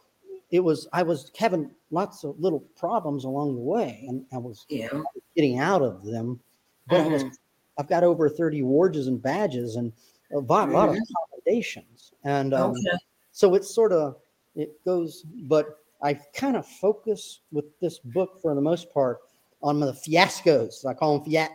it 0.51 0.59
was, 0.59 0.87
I 0.93 1.03
was 1.03 1.31
having 1.37 1.71
lots 1.91 2.23
of 2.23 2.39
little 2.39 2.59
problems 2.75 3.23
along 3.23 3.55
the 3.55 3.61
way 3.61 4.05
and 4.07 4.25
I 4.31 4.37
was 4.37 4.65
Yeah. 4.69 4.89
getting 5.35 5.57
out 5.59 5.81
of 5.81 6.03
them. 6.03 6.39
But 6.87 7.01
I 7.01 7.07
was, 7.07 7.23
Mhm. 7.23 7.37
I've 7.77 7.87
got 7.87 8.03
over 8.03 8.29
30 8.29 8.59
awards 8.59 9.07
and 9.07 9.21
badges 9.21 9.75
and 9.75 9.93
a 10.33 10.39
lot, 10.39 10.69
lot 10.69 10.89
of 10.89 10.95
Mhm. 10.95 11.01
accommodations. 11.09 12.13
And 12.23 12.53
um, 12.53 12.71
Okay. 12.71 12.97
so 13.31 13.55
it's 13.55 13.73
sort 13.73 13.91
of, 13.91 14.17
it 14.55 14.83
goes, 14.85 15.23
but 15.47 15.79
I 16.01 16.13
kind 16.13 16.55
of 16.55 16.65
focus 16.65 17.41
with 17.51 17.65
this 17.79 17.99
book 17.99 18.39
for 18.41 18.55
the 18.55 18.61
most 18.61 18.91
part 18.93 19.19
on 19.61 19.79
the 19.79 19.91
fiascos. 19.93 20.85
I 20.85 20.93
call 20.93 21.19
them 21.19 21.25
fiat 21.31 21.51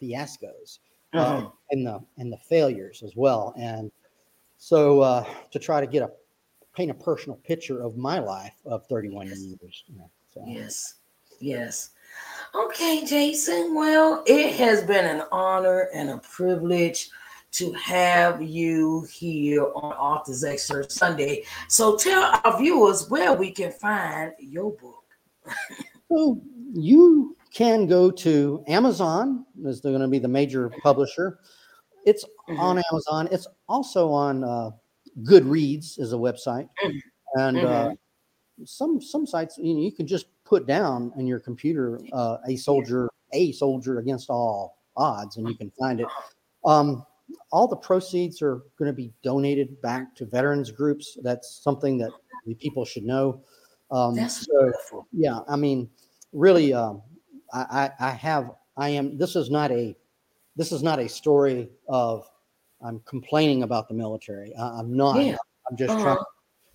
fiascos 0.00 0.78
uh, 1.12 1.40
Mhm. 1.42 1.52
and 1.70 1.86
the 1.86 2.04
and 2.16 2.32
the 2.32 2.38
failures 2.38 3.02
as 3.02 3.14
well. 3.16 3.52
And 3.56 3.90
so 4.56 5.00
uh, 5.00 5.24
to 5.50 5.58
try 5.58 5.80
to 5.80 5.86
get 5.86 6.02
a 6.02 6.10
paint 6.74 6.90
a 6.90 6.94
personal 6.94 7.36
picture 7.44 7.82
of 7.82 7.96
my 7.96 8.18
life 8.18 8.54
of 8.64 8.86
31 8.86 9.26
years. 9.26 9.84
you 9.86 9.98
know, 9.98 10.10
so. 10.32 10.42
Yes. 10.46 10.94
Yes. 11.40 11.90
Okay, 12.54 13.04
Jason. 13.04 13.74
Well, 13.74 14.22
it 14.26 14.54
has 14.54 14.82
been 14.84 15.04
an 15.04 15.26
honor 15.32 15.88
and 15.92 16.10
a 16.10 16.18
privilege 16.18 17.10
to 17.52 17.72
have 17.72 18.42
you 18.42 19.06
here 19.12 19.64
on 19.74 19.92
Authors 19.92 20.42
Excerpt 20.42 20.90
Sunday. 20.90 21.44
So 21.68 21.96
tell 21.96 22.40
our 22.44 22.58
viewers 22.58 23.08
where 23.10 23.34
we 23.34 23.50
can 23.50 23.70
find 23.72 24.32
your 24.38 24.72
book. 24.72 25.04
So 26.10 26.40
you 26.72 27.36
can 27.54 27.86
go 27.86 28.10
to 28.10 28.64
Amazon, 28.68 29.44
is 29.64 29.80
going 29.80 30.00
to 30.00 30.08
be 30.08 30.18
the 30.18 30.28
major 30.28 30.70
publisher. 30.82 31.38
It's 32.06 32.24
on 32.48 32.82
Amazon. 32.90 33.28
It's 33.30 33.46
also 33.68 34.10
on 34.10 34.44
uh, 34.44 34.70
Goodreads 35.22 36.00
is 36.00 36.12
a 36.14 36.16
website, 36.16 36.68
Mhm. 36.82 37.00
and 37.34 37.58
uh, 37.58 37.94
some 38.64 39.00
some 39.00 39.26
sites 39.26 39.58
you, 39.58 39.74
know, 39.74 39.80
you 39.80 39.92
can 39.92 40.06
just 40.06 40.26
put 40.44 40.66
down 40.66 41.12
in 41.18 41.26
your 41.26 41.38
computer 41.38 42.00
uh, 42.12 42.38
a 42.46 42.56
soldier 42.56 43.10
a 43.34 43.52
soldier 43.52 43.98
against 43.98 44.30
all 44.30 44.78
odds, 44.96 45.36
and 45.36 45.46
you 45.48 45.54
can 45.54 45.70
find 45.78 46.00
it. 46.00 46.06
Um, 46.64 47.04
all 47.50 47.66
the 47.68 47.76
proceeds 47.76 48.42
are 48.42 48.62
going 48.78 48.86
to 48.88 48.92
be 48.92 49.12
donated 49.22 49.80
back 49.82 50.14
to 50.16 50.26
veterans 50.26 50.70
groups. 50.70 51.18
That's 51.22 51.62
something 51.62 51.98
that 51.98 52.10
the 52.46 52.54
people 52.54 52.84
should 52.84 53.04
know. 53.04 53.42
Um, 53.90 54.16
That's 54.16 54.46
so, 54.46 54.52
wonderful. 54.54 55.06
yeah, 55.12 55.40
I 55.48 55.56
mean, 55.56 55.88
really, 56.32 56.72
um, 56.72 57.02
I, 57.52 57.90
I, 58.00 58.08
I 58.08 58.10
have, 58.10 58.50
I 58.76 58.88
am. 58.90 59.18
This 59.18 59.36
is 59.36 59.50
not 59.50 59.70
a, 59.70 59.94
this 60.56 60.72
is 60.72 60.82
not 60.82 60.98
a 60.98 61.08
story 61.08 61.68
of 61.88 62.26
I'm 62.84 63.00
complaining 63.04 63.62
about 63.62 63.88
the 63.88 63.94
military. 63.94 64.54
I, 64.56 64.78
I'm 64.80 64.96
not. 64.96 65.24
Yeah. 65.24 65.36
I'm 65.70 65.76
just 65.76 65.94
Uh-huh. 65.94 66.02
trying, 66.02 66.18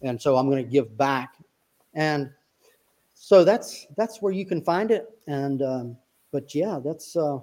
and 0.03 0.21
so 0.21 0.37
I'm 0.37 0.49
going 0.49 0.63
to 0.63 0.71
give 0.71 0.95
back, 0.97 1.37
and 1.95 2.29
so 3.13 3.43
that's 3.43 3.87
that's 3.97 4.21
where 4.21 4.31
you 4.31 4.45
can 4.45 4.61
find 4.61 4.91
it. 4.91 5.09
And 5.27 5.61
um, 5.61 5.97
but 6.31 6.53
yeah, 6.55 6.79
that's 6.83 7.15
uh, 7.17 7.39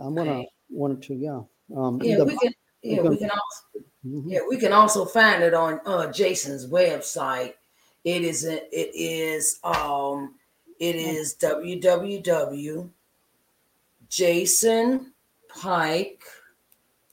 I'm 0.00 0.14
gonna 0.14 0.40
Okay. 0.40 0.48
wanted 0.70 1.02
to 1.02 1.14
yeah. 1.14 1.40
Um, 1.76 2.00
Yeah, 2.02 2.16
the- 2.18 2.24
we 2.26 2.36
can. 2.38 2.52
Yeah, 2.82 3.02
we 3.02 3.16
can 3.18 3.30
also. 3.30 3.86
mhm. 4.06 4.30
Yeah, 4.30 4.40
we 4.48 4.56
can 4.56 4.72
also 4.72 5.04
find 5.04 5.42
it 5.42 5.52
on 5.54 5.80
uh, 5.84 6.10
Jason's 6.12 6.66
website. 6.66 7.54
It 8.04 8.22
is 8.22 8.44
it 8.44 8.68
is 8.72 9.58
um 9.64 10.34
It 10.78 10.94
is 10.94 11.34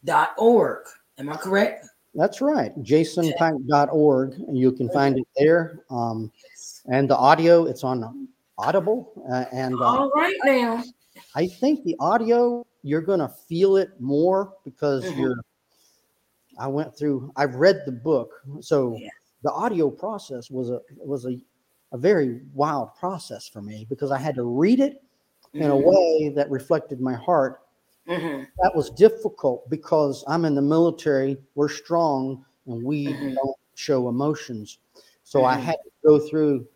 www.jasonpike.org. 0.05 0.77
Am 1.17 1.29
I 1.29 1.37
correct? 1.37 1.87
That's 2.13 2.41
right. 2.41 2.71
jasonpike.org. 2.81 4.33
And 4.47 4.57
you 4.57 4.71
can 4.71 4.89
find 4.89 5.17
it 5.17 5.27
there. 5.37 5.79
Um, 5.89 6.31
and 6.85 7.09
the 7.09 7.17
audio, 7.17 7.65
it's 7.65 7.83
on 7.83 8.27
Audible. 8.57 9.11
Uh, 9.29 9.45
and 9.51 9.75
uh, 9.81 9.85
all 9.85 10.11
right 10.15 10.37
now. 10.45 10.83
I 11.35 11.47
think 11.47 11.83
the 11.83 11.95
audio, 11.99 12.65
you're 12.85 13.01
going 13.01 13.19
to 13.19 13.27
feel 13.27 13.77
it 13.77 13.99
more 13.99 14.53
because 14.63 15.03
Mhm. 15.05 15.17
you're. 15.17 15.35
I 16.57 16.67
went 16.67 16.97
through, 16.97 17.31
I've 17.35 17.55
read 17.55 17.81
the 17.85 17.91
book. 17.91 18.41
So 18.61 18.95
Yeah. 18.97 19.09
the 19.43 19.51
audio 19.51 19.89
process 19.89 20.49
was 20.49 20.69
a 20.69 20.81
was 20.97 21.25
a, 21.25 21.37
a 21.91 21.97
very 21.97 22.41
wild 22.53 22.95
process 22.95 23.47
for 23.47 23.61
me 23.61 23.85
because 23.89 24.11
I 24.11 24.17
had 24.17 24.35
to 24.35 24.43
read 24.43 24.79
it 24.79 25.03
in 25.53 25.69
a 25.71 25.75
Mhm. 25.75 25.83
way 25.83 26.29
that 26.35 26.49
reflected 26.49 27.01
my 27.01 27.13
heart 27.13 27.61
Mhm. 28.07 28.47
that 28.61 28.75
was 28.75 28.89
difficult 28.91 29.69
because 29.69 30.23
I'm 30.27 30.45
in 30.45 30.55
the 30.55 30.61
military. 30.61 31.37
We're 31.55 31.69
strong 31.69 32.45
and 32.67 32.83
we 32.83 33.13
Mhm. 33.13 33.35
don't 33.35 33.57
show 33.75 34.07
emotions. 34.09 34.79
So 35.23 35.43
I 35.45 35.57
Mhm. 35.57 35.61
had 35.63 35.77
to 35.83 35.91
go 36.05 36.19
through 36.19 36.67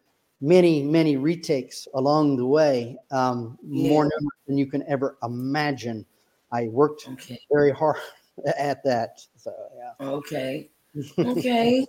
many, 0.42 0.84
many 0.84 1.18
retakes 1.18 1.88
along 1.94 2.38
the 2.38 2.46
way, 2.46 2.98
um, 3.12 3.58
more 3.64 4.04
Yeah. 4.06 4.10
numbers 4.18 4.40
than 4.48 4.58
you 4.58 4.68
can 4.68 4.84
ever 4.88 5.18
imagine. 5.24 6.06
I 6.52 6.68
worked 6.70 7.08
Okay. 7.14 7.40
very 7.52 7.72
hard 7.72 7.98
at 8.58 8.84
that. 8.84 9.22
So 9.38 9.54
yeah. 9.76 9.94
Okay. 10.00 10.70
Okay. 11.20 11.86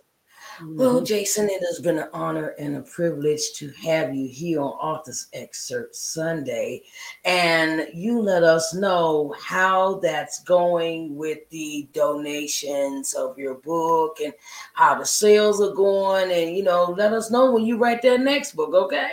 Well, 0.67 1.01
Mhm. 1.01 1.07
Jason, 1.07 1.49
it 1.49 1.63
has 1.63 1.81
been 1.81 1.99
an 1.99 2.09
honor 2.13 2.49
and 2.59 2.77
a 2.77 2.83
privilege 2.83 3.53
to 3.55 3.71
have 3.71 4.15
you 4.15 4.29
here 4.29 4.61
on 4.61 4.73
Authors 4.73 5.29
Excerpt 5.33 5.97
Sunday. 5.97 6.83
And 7.25 7.89
you 7.95 8.21
let 8.21 8.43
us 8.43 8.75
know 8.75 9.35
how 9.39 9.95
that's 10.01 10.43
going 10.45 11.17
with 11.17 11.49
the 11.51 11.89
donations 11.93 13.15
of 13.15 13.39
your 13.39 13.55
book 13.55 14.21
and 14.21 14.35
how 14.75 14.99
the 14.99 15.07
sales 15.07 15.63
are 15.63 15.75
going. 15.75 16.31
And, 16.31 16.57
you 16.57 16.63
know, 16.63 16.95
let 16.97 17.13
us 17.13 17.31
know 17.31 17.53
when 17.53 17.65
you 17.65 17.79
write 17.79 18.03
that 18.03 18.21
next 18.21 18.55
book, 18.55 18.75
okay? 18.75 19.11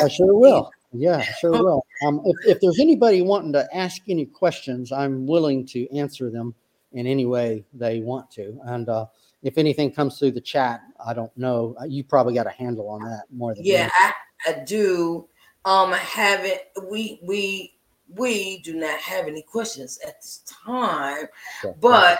I 0.00 0.08
sure 0.08 0.34
will. 0.34 0.70
Yeah, 0.92 1.18
I 1.18 1.32
sure 1.38 1.52
will. 1.52 1.84
Um, 2.06 2.22
if, 2.24 2.36
if 2.56 2.60
there's 2.60 2.80
anybody 2.80 3.20
wanting 3.22 3.52
to 3.52 3.68
ask 3.74 4.00
any 4.08 4.24
questions, 4.24 4.92
I'm 4.92 5.26
willing 5.26 5.66
to 5.66 5.94
answer 5.94 6.30
them 6.30 6.54
in 6.92 7.06
any 7.06 7.26
way 7.26 7.64
they 7.74 8.00
want 8.00 8.30
to. 8.32 8.58
And 8.64 8.88
uh, 8.88 9.06
if 9.42 9.58
anything 9.58 9.90
comes 9.92 10.18
through 10.18 10.32
the 10.32 10.40
chat, 10.40 10.82
I 11.04 11.14
don't 11.14 11.34
know. 11.36 11.74
Uh, 11.80 11.84
You 11.84 12.04
probably 12.04 12.34
got 12.34 12.46
a 12.46 12.50
handle 12.50 12.88
on 12.88 13.02
that 13.02 13.24
more 13.30 13.54
than 13.54 13.64
Yeah. 13.64 13.88
I, 13.94 14.12
I 14.46 14.52
do. 14.64 15.28
Um, 15.64 15.92
I 15.92 15.98
haven't. 15.98 16.60
We 16.90 17.20
we 17.22 17.74
we 18.16 18.58
do 18.62 18.74
not 18.74 18.98
have 19.00 19.26
any 19.26 19.42
questions 19.42 19.98
at 20.06 20.20
this 20.20 20.42
time, 20.64 21.26
Sure. 21.60 21.74
but 21.80 22.18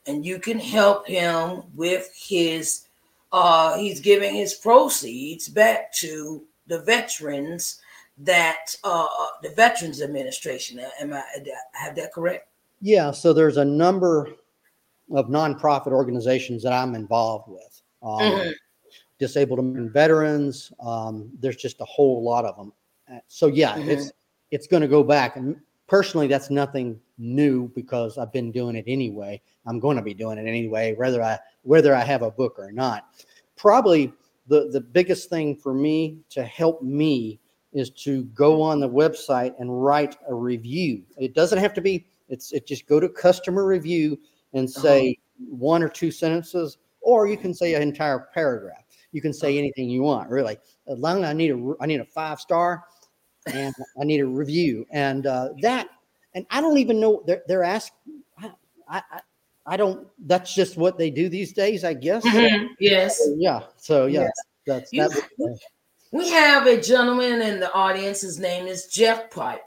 and 0.08 0.26
you 0.26 0.40
can 0.40 0.60
help 0.60 1.08
him 1.08 1.62
with 1.76 2.10
his 2.16 2.84
uh 3.32 3.78
he's 3.78 4.00
giving 4.00 4.34
his 4.34 4.54
proceeds 4.54 5.50
back 5.50 5.92
to 5.94 6.44
the 6.68 6.80
veterans 6.80 7.82
that 8.18 8.74
uh 8.84 9.08
the 9.44 9.50
veterans 9.50 10.02
administration 10.02 10.80
am 11.00 11.14
i 11.14 11.18
I 11.18 11.44
have 11.74 11.96
that 11.96 12.14
correct 12.14 12.48
Yeah, 12.82 13.12
so 13.12 13.34
there's 13.34 13.58
a 13.58 13.66
number 13.66 14.30
of 15.12 15.28
nonprofit 15.28 15.92
organizations 15.94 16.64
that 16.64 16.74
I'm 16.74 16.94
involved 16.96 17.48
with. 17.50 17.82
Um, 18.04 18.20
Mhm. 18.20 18.54
Disabled 19.20 19.60
American 19.60 19.90
veterans. 19.92 20.72
Um, 20.80 21.32
there's 21.40 21.56
just 21.56 21.80
a 21.82 21.86
whole 21.86 22.22
lot 22.22 22.46
of 22.46 22.56
them. 22.58 22.72
Uh, 23.12 23.20
So 23.28 23.48
yeah, 23.48 23.76
Mhm. 23.78 23.88
it's 23.88 24.12
it's 24.52 24.68
going 24.68 24.82
to 24.82 24.88
go 24.88 25.04
back. 25.04 25.36
And 25.36 25.56
personally, 25.88 26.28
that's 26.28 26.50
nothing 26.50 27.00
new 27.18 27.70
because 27.70 28.18
I've 28.18 28.32
been 28.32 28.52
doing 28.52 28.76
it 28.76 28.86
anyway. 28.88 29.42
I'm 29.66 29.80
going 29.80 29.98
to 29.98 30.04
be 30.04 30.14
doing 30.14 30.38
it 30.38 30.48
anyway, 30.48 30.94
whether 30.96 31.22
I 31.24 31.40
whether 31.64 31.96
I 31.96 32.04
have 32.04 32.22
a 32.22 32.32
book 32.32 32.56
or 32.58 32.72
not. 32.72 33.06
Probably 33.56 34.14
the 34.48 34.70
the 34.70 34.82
biggest 34.82 35.30
thing 35.30 35.56
for 35.56 35.74
me 35.74 36.20
to 36.30 36.44
help 36.44 36.82
me 36.82 37.40
is 37.74 37.90
to 37.92 38.24
go 38.26 38.62
on 38.62 38.80
the 38.80 38.90
website 38.90 39.54
and 39.60 39.84
write 39.84 40.18
a 40.28 40.34
review. 40.34 41.04
It 41.18 41.34
doesn't 41.34 41.60
have 41.60 41.74
to 41.76 41.82
be. 41.82 42.08
It's 42.30 42.52
it 42.52 42.66
just 42.66 42.88
go 42.88 43.00
to 43.00 43.10
customer 43.10 43.66
review 43.66 44.20
and 44.54 44.68
uh-huh. 44.68 44.82
say 44.82 45.18
one 45.50 45.84
or 45.84 45.90
two 45.90 46.12
sentences, 46.12 46.78
or 47.02 47.28
you 47.28 47.38
can 47.38 47.54
say 47.54 47.74
an 47.76 47.82
entire 47.82 48.30
paragraph. 48.34 48.84
You 49.12 49.22
can 49.22 49.34
say 49.34 49.50
uh-huh. 49.50 49.60
anything 49.60 49.90
you 49.90 50.04
want, 50.04 50.30
really. 50.30 50.58
As 50.88 50.98
long 51.00 51.24
as 51.24 51.30
I 51.30 51.34
need 51.34 51.52
a 51.52 51.74
I 51.82 51.86
need 51.86 52.00
a 52.00 52.06
five 52.06 52.40
star, 52.40 52.84
and 53.54 53.74
I 54.00 54.04
need 54.04 54.20
a 54.22 54.26
review, 54.26 54.86
and 54.92 55.26
uh, 55.28 55.50
that, 55.62 55.88
and 56.34 56.46
I 56.52 56.62
don't 56.62 56.78
even 56.78 57.00
know 57.00 57.24
they're 57.26 57.44
they're 57.48 57.64
asking. 57.64 58.24
I, 58.40 58.52
I 58.90 59.20
I 59.66 59.78
don't. 59.78 60.08
That's 60.28 60.54
just 60.56 60.78
what 60.78 60.98
they 60.98 61.10
do 61.10 61.28
these 61.30 61.52
days, 61.54 61.84
I 61.84 61.94
guess. 61.94 62.26
Mhm. 62.26 62.70
yes 62.80 63.18
So, 63.18 63.36
yeah. 63.38 63.60
So 63.78 64.06
yeah, 64.06 64.22
Yes. 64.22 64.32
that's 64.66 64.94
You- 64.94 65.10
that. 65.10 65.24
was- 65.38 65.60
we 66.14 66.30
have 66.30 66.68
a 66.68 66.80
gentleman 66.80 67.42
in 67.42 67.60
the 67.60 67.70
audience 67.74 68.22
his 68.22 68.40
name 68.40 68.66
is 68.66 68.86
jeff 68.86 69.30
pike 69.30 69.60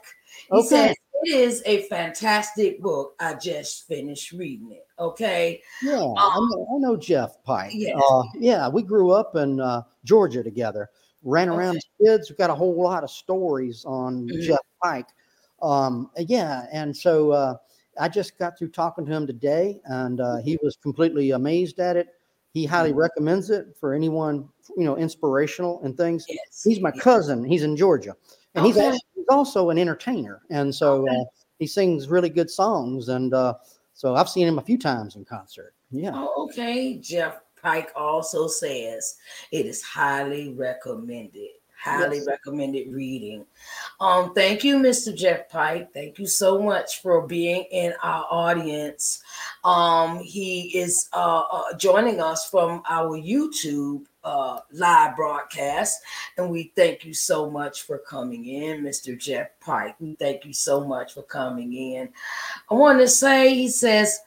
he 0.49 0.57
Okay. 0.57 0.67
says 0.67 0.95
it 1.21 1.35
is 1.35 1.61
a 1.67 1.83
fantastic 1.83 2.81
book 2.81 3.13
i 3.19 3.35
just 3.35 3.87
finished 3.87 4.31
reading 4.31 4.71
it 4.71 4.87
okay 4.97 5.61
Yeah, 5.83 5.99
I 5.99 6.39
know, 6.39 6.67
I 6.75 6.77
know 6.79 6.97
Jeff 6.97 7.43
Pike. 7.43 7.73
Yes. 7.75 7.95
Uh, 8.09 8.23
yeah, 8.39 8.67
we 8.69 8.81
grew 8.81 9.11
up 9.11 9.35
in 9.35 9.59
uh, 9.59 9.83
Georgia 10.03 10.41
together. 10.41 10.89
Ran 11.23 11.49
around 11.49 11.77
as 11.77 11.85
kids. 12.03 12.29
We've 12.29 12.37
got 12.37 12.49
a 12.49 12.55
whole 12.55 12.81
lot 12.81 13.03
of 13.03 13.11
stories 13.11 13.85
on 13.85 14.27
Mhm. 14.27 14.41
Jeff 14.41 14.59
Pike. 14.81 15.07
Um, 15.61 16.09
yeah, 16.17 16.65
and 16.71 16.95
so 16.95 17.31
uh, 17.31 17.57
I 17.99 18.09
just 18.09 18.37
got 18.39 18.57
through 18.57 18.69
talking 18.69 19.05
to 19.05 19.11
him 19.11 19.27
today, 19.27 19.79
and 19.85 20.19
uh, 20.19 20.37
he 20.37 20.57
was 20.63 20.75
completely 20.77 21.31
amazed 21.31 21.79
at 21.79 21.95
it. 21.97 22.07
He 22.53 22.65
highly 22.65 22.91
Mhm. 22.91 22.97
recommends 22.97 23.49
it 23.51 23.77
for 23.79 23.93
anyone, 23.93 24.49
you 24.75 24.83
know, 24.83 24.97
inspirational 24.97 25.81
and 25.83 25.95
things. 25.95 26.25
yes 26.27 26.63
He's 26.63 26.81
my 26.81 26.91
cousin. 26.91 27.43
He's 27.43 27.63
in 27.63 27.77
Georgia, 27.77 28.15
and 28.55 28.65
he's, 28.65 28.75
Okay. 28.77 28.85
also, 28.87 28.99
he's 29.15 29.25
also 29.29 29.69
an 29.69 29.77
entertainer, 29.77 30.41
and 30.49 30.73
so 30.73 31.03
Okay. 31.03 31.15
uh, 31.15 31.23
he 31.59 31.67
sings 31.67 32.09
really 32.09 32.29
good 32.29 32.49
songs. 32.49 33.09
And 33.09 33.33
uh, 33.35 33.53
so 33.93 34.15
I've 34.15 34.29
seen 34.29 34.47
him 34.47 34.57
a 34.57 34.63
few 34.63 34.77
times 34.79 35.15
in 35.15 35.23
concert. 35.25 35.75
Yeah. 35.91 36.11
Oh, 36.15 36.45
okay. 36.49 36.97
Jeff 36.97 37.41
Pike 37.61 37.91
also 37.95 38.47
says 38.47 39.17
it 39.51 39.65
is 39.65 39.81
highly 39.83 40.53
recommended. 40.53 41.49
Highly 41.83 42.17
Yes. 42.17 42.27
recommended 42.27 42.93
reading. 42.93 43.43
Um, 43.99 44.35
thank 44.35 44.63
you, 44.63 44.77
Mr. 44.77 45.15
Jeff 45.15 45.49
Pike. 45.49 45.91
Thank 45.91 46.19
you 46.19 46.27
so 46.27 46.61
much 46.61 47.01
for 47.01 47.25
being 47.25 47.63
in 47.71 47.93
our 48.03 48.27
audience. 48.29 49.23
Um, 49.63 50.19
he 50.19 50.77
is 50.77 51.09
uh, 51.11 51.41
uh, 51.51 51.73
joining 51.77 52.21
us 52.21 52.47
from 52.47 52.83
our 52.87 53.17
YouTube 53.17 54.05
uh, 54.23 54.59
live 54.71 55.15
broadcast, 55.15 55.99
and 56.37 56.51
we 56.51 56.71
thank 56.75 57.03
you 57.03 57.15
so 57.15 57.49
much 57.49 57.81
for 57.81 57.97
coming 57.97 58.45
in, 58.45 58.83
Mr. 58.83 59.17
Jeff 59.17 59.47
Pike. 59.59 59.95
Thank 60.19 60.45
you 60.45 60.53
so 60.53 60.85
much 60.85 61.15
for 61.15 61.23
coming 61.23 61.73
in. 61.73 62.09
I 62.69 62.75
want 62.75 62.99
to 62.99 63.07
say, 63.07 63.55
he 63.55 63.67
says, 63.67 64.19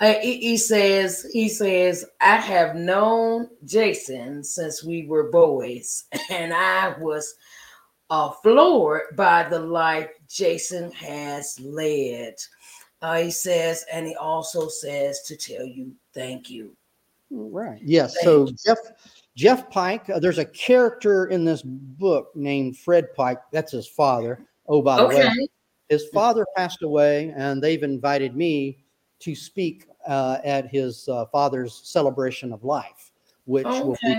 uh, 0.00 0.14
he, 0.20 0.38
he 0.40 0.56
says, 0.56 1.26
he 1.32 1.48
says, 1.48 2.04
I 2.20 2.36
have 2.36 2.74
known 2.74 3.48
Jason 3.64 4.42
since 4.42 4.82
we 4.82 5.06
were 5.06 5.30
boys, 5.30 6.04
and 6.30 6.52
I 6.52 6.94
was 6.98 7.34
uh, 8.08 8.30
floored 8.42 9.14
by 9.16 9.48
the 9.48 9.60
life 9.60 10.10
Jason 10.28 10.90
has 10.92 11.58
led. 11.60 12.34
Uh, 13.02 13.16
he 13.18 13.30
says, 13.30 13.84
and 13.92 14.06
he 14.06 14.14
also 14.16 14.68
says 14.68 15.22
to 15.22 15.36
tell 15.36 15.64
you 15.64 15.92
thank 16.14 16.50
you. 16.50 16.76
Right. 17.30 17.80
Yes. 17.84 18.16
So 18.22 18.48
Jeff 18.66 18.78
Jeff 19.36 19.70
Pike. 19.70 20.10
Uh, 20.10 20.18
there's 20.18 20.38
a 20.38 20.44
character 20.44 21.26
in 21.26 21.44
this 21.44 21.62
book 21.62 22.30
named 22.34 22.76
Fred 22.76 23.14
Pike. 23.14 23.38
That's 23.52 23.72
his 23.72 23.86
father. 23.86 24.44
Oh, 24.66 24.82
by 24.82 24.98
the 24.98 25.04
Okay. 25.04 25.28
way, 25.28 25.48
his 25.88 26.08
father 26.08 26.44
passed 26.56 26.82
away, 26.82 27.32
and 27.36 27.62
they've 27.62 27.82
invited 27.82 28.36
me 28.36 28.84
to 29.20 29.34
speak 29.34 29.86
uh, 30.06 30.38
at 30.44 30.66
his 30.68 31.08
uh, 31.08 31.26
father's 31.26 31.80
celebration 31.84 32.52
of 32.52 32.64
life, 32.64 33.12
which 33.44 33.66
will 33.66 33.96
be 34.02 34.16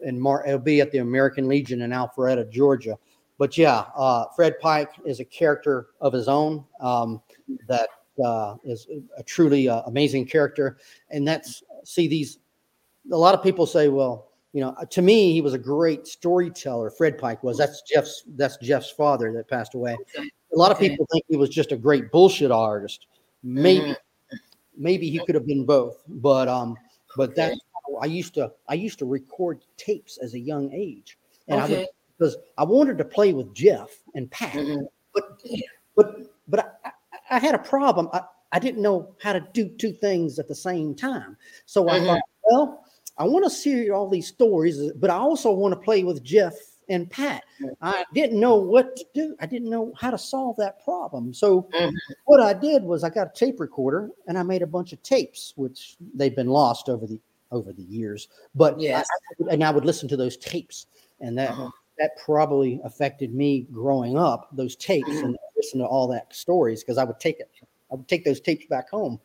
in 0.00 0.18
Mar- 0.20 0.44
it'll 0.46 0.58
be 0.58 0.80
at 0.80 0.90
the 0.90 0.98
American 0.98 1.48
Legion 1.48 1.82
in 1.82 1.90
Alpharetta, 1.90 2.50
Georgia. 2.50 2.98
But 3.38 3.56
yeah, 3.56 3.84
uh, 3.96 4.26
Fred 4.36 4.58
Pike 4.60 4.92
is 5.04 5.20
a 5.20 5.24
character 5.24 5.88
of 6.00 6.12
his 6.12 6.28
own 6.28 6.64
um, 6.80 7.22
that 7.68 7.88
uh, 8.22 8.56
is 8.64 8.86
a 9.16 9.22
truly 9.22 9.68
uh, 9.68 9.82
amazing 9.86 10.26
character, 10.26 10.78
and 11.10 11.26
that's 11.26 11.62
see 11.84 12.06
these. 12.06 12.38
A 13.12 13.16
lot 13.16 13.34
of 13.34 13.42
people 13.42 13.66
say, 13.66 13.88
well, 13.88 14.28
you 14.52 14.60
know, 14.60 14.74
to 14.90 15.00
me, 15.00 15.32
he 15.32 15.40
was 15.40 15.54
a 15.54 15.58
great 15.58 16.06
storyteller. 16.06 16.90
Fred 16.90 17.16
Pike 17.16 17.42
was. 17.42 17.56
That's 17.56 17.82
Jeff's. 17.82 18.24
That's 18.36 18.56
Jeff's 18.58 18.90
father 18.90 19.32
that 19.32 19.48
passed 19.48 19.74
away. 19.74 19.96
A 20.52 20.58
lot 20.58 20.70
of 20.70 20.76
Okay. 20.76 20.90
people 20.90 21.06
think 21.12 21.24
he 21.28 21.36
was 21.36 21.48
just 21.48 21.72
a 21.72 21.76
great 21.76 22.10
bullshit 22.10 22.50
artist. 22.50 23.06
Maybe, 23.42 23.86
Mhm. 23.92 23.96
Maybe 24.80 25.08
he 25.08 25.20
could 25.20 25.34
have 25.36 25.46
been 25.46 25.64
both. 25.64 26.02
But 26.08 26.48
um, 26.48 26.76
but 27.16 27.30
Okay. 27.30 27.50
that's 27.50 27.60
I 28.00 28.06
used 28.06 28.34
to. 28.34 28.50
I 28.68 28.74
used 28.74 28.98
to 29.00 29.06
record 29.06 29.60
tapes 29.76 30.18
as 30.18 30.34
a 30.34 30.38
young 30.38 30.72
age, 30.72 31.18
and 31.48 31.60
I 31.60 31.68
would 31.68 31.86
because 32.18 32.36
I 32.58 32.64
wanted 32.64 32.98
to 32.98 33.04
play 33.04 33.32
with 33.32 33.54
Jeff 33.54 33.90
and 34.14 34.30
Pat. 34.30 34.54
Mhm. 34.54 34.86
But 35.14 35.42
but 35.96 36.16
but 36.48 36.60
I, 36.84 36.88
I, 36.88 37.36
I 37.36 37.38
had 37.38 37.54
a 37.54 37.58
problem. 37.58 38.08
I, 38.12 38.22
I 38.52 38.58
didn't 38.58 38.82
know 38.82 39.14
how 39.22 39.32
to 39.32 39.40
do 39.52 39.68
two 39.68 39.92
things 39.92 40.38
at 40.38 40.48
the 40.48 40.54
same 40.54 40.94
time. 40.94 41.36
So 41.66 41.88
I 41.88 41.98
Mhm. 41.98 42.06
thought, 42.06 42.22
well, 42.44 42.84
I 43.18 43.24
want 43.24 43.44
to 43.44 43.50
see 43.50 43.90
all 43.90 44.08
these 44.08 44.28
stories, 44.28 44.92
but 44.96 45.10
I 45.10 45.16
also 45.16 45.52
want 45.52 45.72
to 45.72 45.80
play 45.80 46.04
with 46.04 46.22
Jeff 46.22 46.54
and 46.90 47.08
Pat. 47.10 47.44
I 47.80 48.04
didn't 48.12 48.38
know 48.38 48.56
what 48.56 48.96
to 48.96 49.04
do. 49.14 49.36
I 49.40 49.46
didn't 49.46 49.70
know 49.70 49.92
how 49.96 50.10
to 50.10 50.18
solve 50.18 50.56
that 50.56 50.84
problem. 50.84 51.32
So 51.32 51.62
Mhm. 51.72 51.94
what 52.24 52.40
I 52.40 52.52
did 52.52 52.82
was 52.82 53.04
I 53.04 53.10
got 53.10 53.28
a 53.28 53.32
tape 53.34 53.60
recorder 53.60 54.10
and 54.26 54.36
I 54.36 54.42
made 54.42 54.62
a 54.62 54.66
bunch 54.66 54.92
of 54.92 55.02
tapes, 55.02 55.54
which 55.56 55.96
they've 56.14 56.34
been 56.34 56.48
lost 56.48 56.88
over 56.88 57.06
the 57.06 57.20
over 57.52 57.72
the 57.72 57.82
years. 57.82 58.28
But 58.54 58.78
Yes. 58.78 59.08
I, 59.40 59.52
and 59.54 59.64
I 59.64 59.70
would 59.70 59.84
listen 59.84 60.08
to 60.08 60.16
those 60.16 60.36
tapes, 60.36 60.86
and 61.20 61.36
that 61.38 61.50
Uh-huh. 61.50 61.70
that 61.98 62.16
probably 62.24 62.80
affected 62.84 63.34
me 63.34 63.66
growing 63.72 64.16
up. 64.16 64.48
Those 64.52 64.76
tapes 64.76 65.10
Mhm. 65.10 65.24
and 65.24 65.38
listen 65.56 65.80
to 65.80 65.86
all 65.86 66.08
that 66.08 66.34
stories 66.34 66.82
because 66.82 66.98
I 66.98 67.04
would 67.04 67.20
take 67.20 67.40
it. 67.40 67.50
I 67.90 67.94
would 67.96 68.08
take 68.08 68.24
those 68.24 68.40
tapes 68.40 68.66
back 68.66 68.88
home, 68.88 69.20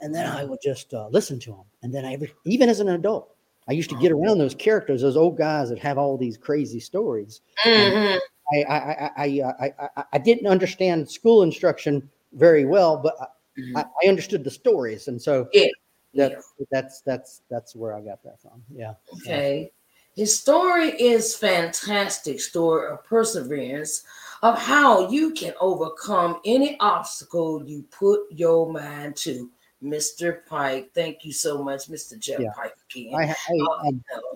and 0.00 0.14
then 0.14 0.26
I 0.26 0.44
would 0.44 0.60
just 0.62 0.94
uh, 0.94 1.08
listen 1.08 1.38
to 1.40 1.50
them. 1.50 1.64
And 1.82 1.92
then 1.92 2.04
I 2.04 2.16
even 2.44 2.68
as 2.68 2.80
an 2.80 2.88
adult, 2.88 3.35
I 3.68 3.72
used 3.72 3.90
to 3.90 3.96
get 3.96 4.12
around 4.12 4.38
those 4.38 4.54
characters, 4.54 5.02
those 5.02 5.16
old 5.16 5.36
guys 5.36 5.68
that 5.70 5.78
have 5.80 5.98
all 5.98 6.16
these 6.16 6.36
crazy 6.36 6.80
stories. 6.80 7.40
Mhm. 7.64 8.20
I 8.52 8.62
I 8.62 8.76
I 8.78 9.10
I, 9.16 9.40
uh, 9.40 9.52
I, 9.60 9.72
I, 9.96 10.04
I 10.12 10.18
didn't 10.18 10.46
understand 10.46 11.10
school 11.10 11.42
instruction 11.42 12.08
very 12.32 12.64
well, 12.64 12.96
but 12.96 13.16
I, 13.20 13.26
Mhm. 13.60 13.76
I, 13.76 13.84
I 14.04 14.08
understood 14.08 14.44
the 14.44 14.50
stories, 14.50 15.08
and 15.08 15.20
so 15.20 15.48
Yeah. 15.52 15.68
that's 16.14 16.52
that's 16.70 17.00
that's 17.02 17.42
that's 17.50 17.74
where 17.74 17.94
I 17.94 18.00
got 18.02 18.22
that 18.22 18.40
from. 18.40 18.62
Yeah. 18.72 18.94
Okay. 19.14 19.72
His 20.14 20.38
story 20.38 20.90
is 20.92 21.34
fantastic 21.36 22.40
story 22.40 22.90
of 22.90 23.04
perseverance 23.04 24.02
of 24.42 24.58
how 24.58 25.10
you 25.10 25.32
can 25.32 25.52
overcome 25.60 26.40
any 26.46 26.78
obstacle 26.80 27.62
you 27.66 27.82
put 27.90 28.20
your 28.30 28.72
mind 28.72 29.16
to. 29.16 29.50
Mr. 29.82 30.44
Pike, 30.46 30.90
thank 30.94 31.24
you 31.24 31.32
so 31.32 31.62
much, 31.62 31.88
Mr. 31.88 32.18
Jeff 32.18 32.40
Yeah. 32.40 32.50
Pike 32.56 32.74
again. 32.90 33.14
I, 33.14 33.24
I, 33.28 33.34
Uh, 33.60 33.90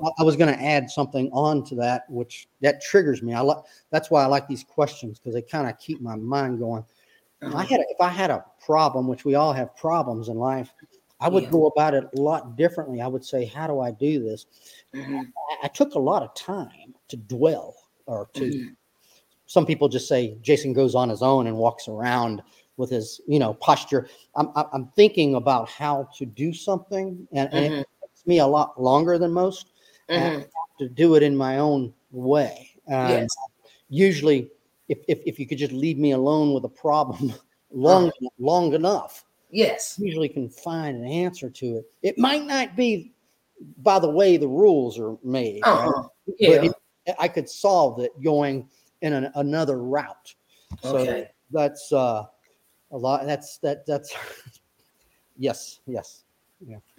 I- 0.05 0.11
I 0.19 0.23
was 0.23 0.37
going 0.37 0.55
to 0.55 0.63
add 0.63 0.91
something 0.91 1.31
on 1.33 1.65
to 1.65 1.75
that, 1.77 2.09
which 2.11 2.49
that 2.61 2.83
triggers 2.83 3.23
me. 3.23 3.33
I 3.33 3.41
like 3.41 3.59
that's 3.91 4.11
why 4.11 4.23
I 4.23 4.27
like 4.27 4.47
these 4.49 4.65
questions 4.65 5.19
because 5.19 5.33
they 5.35 5.43
kind 5.43 5.69
of 5.69 5.79
keep 5.79 6.01
my 6.03 6.15
mind 6.17 6.59
going. 6.59 6.85
uh-huh. 7.43 7.57
I 7.57 7.65
had 7.65 7.81
a, 7.81 7.85
if 7.89 8.01
I 8.01 8.09
had 8.09 8.31
a 8.31 8.45
problem, 8.65 9.09
which 9.09 9.25
we 9.25 9.35
all 9.35 9.53
have 9.55 9.75
problems 9.77 10.29
in 10.29 10.37
life, 10.37 10.75
I 11.21 11.29
would 11.31 11.45
Yeah. 11.45 11.51
go 11.51 11.67
about 11.67 11.95
it 11.95 12.05
a 12.17 12.21
lot 12.21 12.57
differently. 12.57 13.01
I 13.01 13.07
would 13.07 13.25
say, 13.25 13.47
how 13.47 13.67
do 13.67 13.81
I 13.81 13.91
do 13.93 14.23
this? 14.23 14.45
Mhm. 14.95 15.33
I, 15.63 15.69
took 15.69 15.95
a 15.95 15.99
lot 15.99 16.23
of 16.23 16.35
time 16.35 16.95
to 17.09 17.17
dwell 17.17 17.77
or 18.07 18.29
to. 18.35 18.41
Mhm. 18.43 18.77
Some 19.47 19.65
people 19.67 19.89
just 19.89 20.07
say 20.07 20.37
Jason 20.43 20.73
goes 20.75 20.95
on 20.95 21.09
his 21.09 21.23
own 21.23 21.47
and 21.47 21.57
walks 21.57 21.89
around 21.89 22.43
with 22.81 22.91
his, 22.91 23.21
you 23.29 23.39
know, 23.39 23.55
posture. 23.55 24.09
I'm 24.35 24.49
I'm- 24.57 24.91
thinking 24.97 25.37
about 25.37 25.69
how 25.69 26.09
to 26.17 26.25
do 26.27 26.53
something, 26.53 27.29
and, 27.31 27.53
and 27.53 27.75
Mhm. 27.75 27.81
it 27.83 27.87
takes 28.01 28.27
me 28.27 28.39
a 28.41 28.47
lot 28.47 28.81
longer 28.81 29.19
than 29.19 29.33
most 29.33 29.67
and 30.09 30.25
I 30.25 30.31
Mhm. 30.31 30.41
have 30.41 30.77
to 30.81 30.89
do 30.89 31.15
it 31.15 31.23
in 31.23 31.37
my 31.37 31.59
own 31.59 31.93
way. 32.11 32.71
And 32.89 33.11
Yes. 33.23 33.37
usually, 33.89 34.51
if, 34.89 34.99
if, 35.07 35.21
if 35.25 35.39
you 35.39 35.47
could 35.47 35.59
just 35.59 35.71
leave 35.73 35.99
me 35.99 36.11
alone 36.13 36.53
with 36.53 36.65
a 36.65 36.69
problem 36.69 37.33
long 37.71 38.09
Uh-huh. 38.09 38.29
long 38.39 38.73
enough, 38.75 39.25
Yes. 39.53 39.97
usually 40.01 40.29
can 40.29 40.49
find 40.49 40.97
an 40.97 41.07
answer 41.07 41.49
to 41.51 41.77
it. 41.77 41.85
It 42.03 42.19
might 42.19 42.45
not 42.47 42.75
be 42.75 43.13
by 43.83 43.99
the 44.01 44.09
way 44.09 44.37
the 44.39 44.49
rules 44.49 44.99
are 44.99 45.17
made. 45.23 45.63
Uh-huh. 45.65 46.09
but 46.27 46.35
Yeah. 46.39 46.65
it- 46.65 47.17
I 47.19 47.29
could 47.29 47.49
solve 47.49 47.99
it 48.01 48.13
going 48.23 48.69
in 49.03 49.13
an, 49.13 49.33
another 49.35 49.79
route. 49.83 50.35
So 50.83 50.99
Okay. 50.99 51.29
that's 51.51 51.93
uh, 51.93 52.27
a 52.91 52.97
lot. 52.97 53.27
That's 53.27 53.59
that 53.59 53.87
that's 53.87 54.15
yes, 55.37 55.81
yes, 55.87 56.25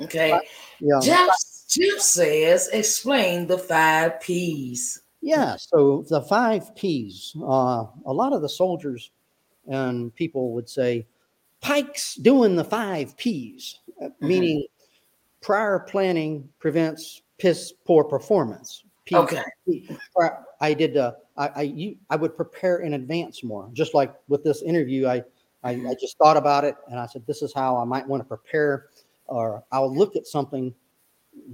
Okay. 0.02 0.38
yeah. 0.80 1.00
Jeff, 1.02 1.30
Jeff 1.70 2.00
says, 2.00 2.70
explain 2.74 3.48
the 3.48 3.58
five 3.58 4.20
P's. 4.22 5.02
Yeah, 5.22 5.56
so 5.58 6.04
the 6.10 6.22
five 6.22 6.76
P's. 6.76 7.36
Uh, 7.40 7.86
a 8.06 8.14
lot 8.14 8.34
of 8.34 8.42
the 8.42 8.50
soldiers 8.50 9.12
and 9.68 10.14
people 10.16 10.52
would 10.54 10.68
say, 10.68 11.06
Pike's 11.62 12.16
doing 12.16 12.56
the 12.56 12.64
five 12.64 13.16
P's, 13.18 13.80
uh, 14.04 14.10
meaning 14.20 14.66
prior 15.42 15.80
planning 15.80 16.50
prevents 16.60 17.22
piss 17.38 17.72
poor 17.86 18.04
performance. 18.04 18.84
P- 19.06 19.16
Okay. 19.16 19.44
P- 19.68 19.90
I 20.60 20.74
did. 20.74 20.98
Uh, 20.98 21.14
I 21.38 21.48
I, 21.56 21.62
you, 21.64 21.98
I 22.10 22.16
would 22.16 22.36
prepare 22.36 22.80
in 22.80 22.94
advance 22.96 23.44
more. 23.44 23.70
Just 23.74 23.94
like 23.94 24.14
with 24.28 24.44
this 24.44 24.62
interview, 24.64 25.08
I, 25.08 25.24
I 25.64 25.72
I 25.72 25.96
just 26.00 26.18
thought 26.18 26.38
about 26.38 26.64
it 26.64 26.76
and 26.90 27.00
I 27.00 27.06
said, 27.06 27.26
this 27.28 27.42
is 27.42 27.54
how 27.54 27.78
I 27.78 27.84
might 27.86 28.08
want 28.08 28.22
to 28.22 28.28
prepare, 28.28 28.88
or 29.28 29.64
I'll 29.72 29.94
look 29.94 30.16
at 30.16 30.26
something 30.28 30.74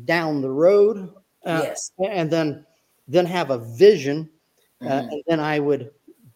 down 0.05 0.41
the 0.41 0.49
road. 0.49 1.13
uh, 1.45 1.61
yes. 1.63 1.91
and 2.03 2.29
then 2.29 2.65
then 3.07 3.25
have 3.25 3.51
a 3.51 3.57
vision 3.59 4.27
uh, 4.81 4.85
Mhm. 4.85 5.11
and 5.11 5.23
then 5.27 5.39
i 5.39 5.59
would 5.59 5.91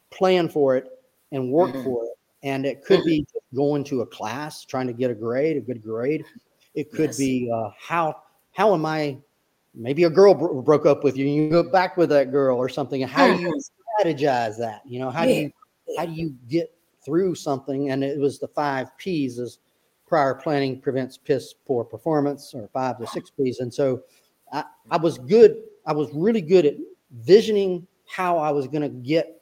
plan 0.10 0.47
for 0.47 0.77
it 0.77 0.86
and 1.34 1.51
work 1.51 1.71
Mhm. 1.75 1.84
for 1.84 2.05
it 2.05 2.12
and 2.43 2.65
it 2.65 2.86
could 2.86 3.03
be 3.03 3.25
going 3.53 3.84
to 3.86 4.01
a 4.01 4.05
class 4.05 4.63
trying 4.63 4.88
to 4.88 4.93
get 4.93 5.12
a 5.12 5.13
grade 5.15 5.57
a 5.57 5.60
good 5.60 5.81
grade 5.84 6.23
it 6.75 6.91
could 6.91 7.10
Yes. 7.10 7.17
be 7.17 7.51
uh, 7.53 7.71
how 7.77 8.21
how 8.51 8.73
am 8.73 8.86
i 8.86 9.17
maybe 9.73 10.03
a 10.05 10.10
girl 10.10 10.34
bro- 10.34 10.62
broke 10.62 10.86
up 10.86 11.03
with 11.03 11.17
you 11.17 11.25
and 11.25 11.36
you 11.36 11.49
go 11.49 11.63
back 11.63 11.97
with 11.97 12.10
that 12.10 12.31
girl 12.31 12.55
or 12.57 12.69
something 12.69 13.01
how 13.01 13.27
do 13.27 13.41
you 13.41 13.51
strategize 13.99 14.55
that 14.57 14.81
you 14.86 14.99
know 14.99 15.10
how 15.10 15.25
do 15.25 15.31
you 15.34 15.51
how 15.97 16.05
do 16.05 16.13
you 16.13 16.34
get 16.47 16.71
through 17.03 17.35
something 17.35 17.89
and 17.91 18.03
it 18.03 18.19
was 18.19 18.39
the 18.39 18.47
five 18.47 18.95
p's 18.97 19.37
is 19.39 19.59
prior 20.07 20.35
planning 20.35 20.79
prevents 20.79 21.17
piss 21.17 21.53
poor 21.65 21.83
performance 21.83 22.53
or 22.53 22.67
five 22.67 22.97
to 22.99 23.07
six 23.07 23.29
p's 23.29 23.59
and 23.59 23.73
so 23.73 24.01
I, 24.51 24.63
I 24.89 24.97
was 24.97 25.17
good 25.17 25.57
i 25.85 25.93
was 25.93 26.09
really 26.13 26.41
good 26.41 26.65
at 26.65 26.75
visioning 27.11 27.87
how 28.07 28.37
i 28.37 28.51
was 28.51 28.67
going 28.67 28.81
to 28.83 28.89
get 28.89 29.41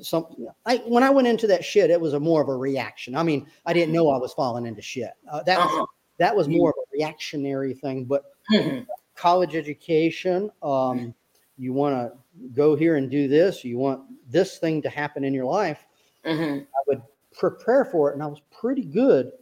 something 0.00 0.46
I, 0.66 0.76
when 0.86 1.02
i 1.02 1.10
went 1.10 1.26
into 1.28 1.46
that 1.48 1.64
shit 1.64 1.90
it 1.90 2.00
was 2.00 2.14
a 2.14 2.20
more 2.20 2.40
of 2.42 2.48
a 2.48 2.56
reaction 2.56 3.16
i 3.16 3.22
mean 3.22 3.46
i 3.66 3.72
didn't 3.72 3.92
know 3.92 4.08
i 4.10 4.16
was 4.18 4.32
falling 4.32 4.66
into 4.66 4.82
shit 4.82 5.10
uh, 5.30 5.42
that 5.44 5.58
Uh-huh. 5.58 5.86
that 6.18 6.34
was 6.36 6.48
more 6.48 6.70
of 6.70 6.76
a 6.78 6.96
reactionary 6.96 7.74
thing 7.74 8.04
but 8.04 8.24
Mhm. 8.52 8.86
college 9.16 9.54
education 9.54 10.50
um, 10.62 11.14
you 11.58 11.72
want 11.72 11.94
to 11.94 12.18
go 12.54 12.74
here 12.74 12.96
and 12.96 13.10
do 13.10 13.28
this 13.28 13.64
you 13.64 13.76
want 13.78 14.02
this 14.28 14.58
thing 14.58 14.80
to 14.82 14.88
happen 14.88 15.24
in 15.24 15.34
your 15.34 15.44
life 15.44 15.86
Mhm. 16.24 16.62
I 16.62 16.82
would 16.86 17.02
prepare 17.32 17.84
for 17.84 18.10
it, 18.10 18.14
and 18.14 18.22
I 18.22 18.26
was 18.26 18.40
pretty 18.50 18.84
good 18.84 19.32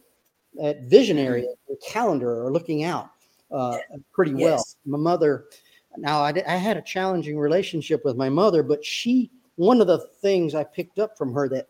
at 0.61 0.83
visionary, 0.83 1.47
or 1.67 1.75
calendar, 1.77 2.43
or 2.45 2.51
looking 2.51 2.83
out 2.83 3.09
uh, 3.51 3.77
pretty 4.11 4.33
well. 4.33 4.65
My 4.85 4.97
mother, 4.97 5.45
now 5.97 6.19
I, 6.21 6.29
I 6.47 6.55
had 6.55 6.77
a 6.77 6.81
challenging 6.81 7.37
relationship 7.37 8.03
with 8.05 8.15
my 8.15 8.29
mother, 8.29 8.63
but 8.63 8.83
she, 8.83 9.31
one 9.55 9.81
of 9.81 9.87
the 9.87 9.99
things 10.21 10.55
I 10.55 10.63
picked 10.63 10.99
up 10.99 11.17
from 11.17 11.33
her 11.33 11.47
that 11.49 11.67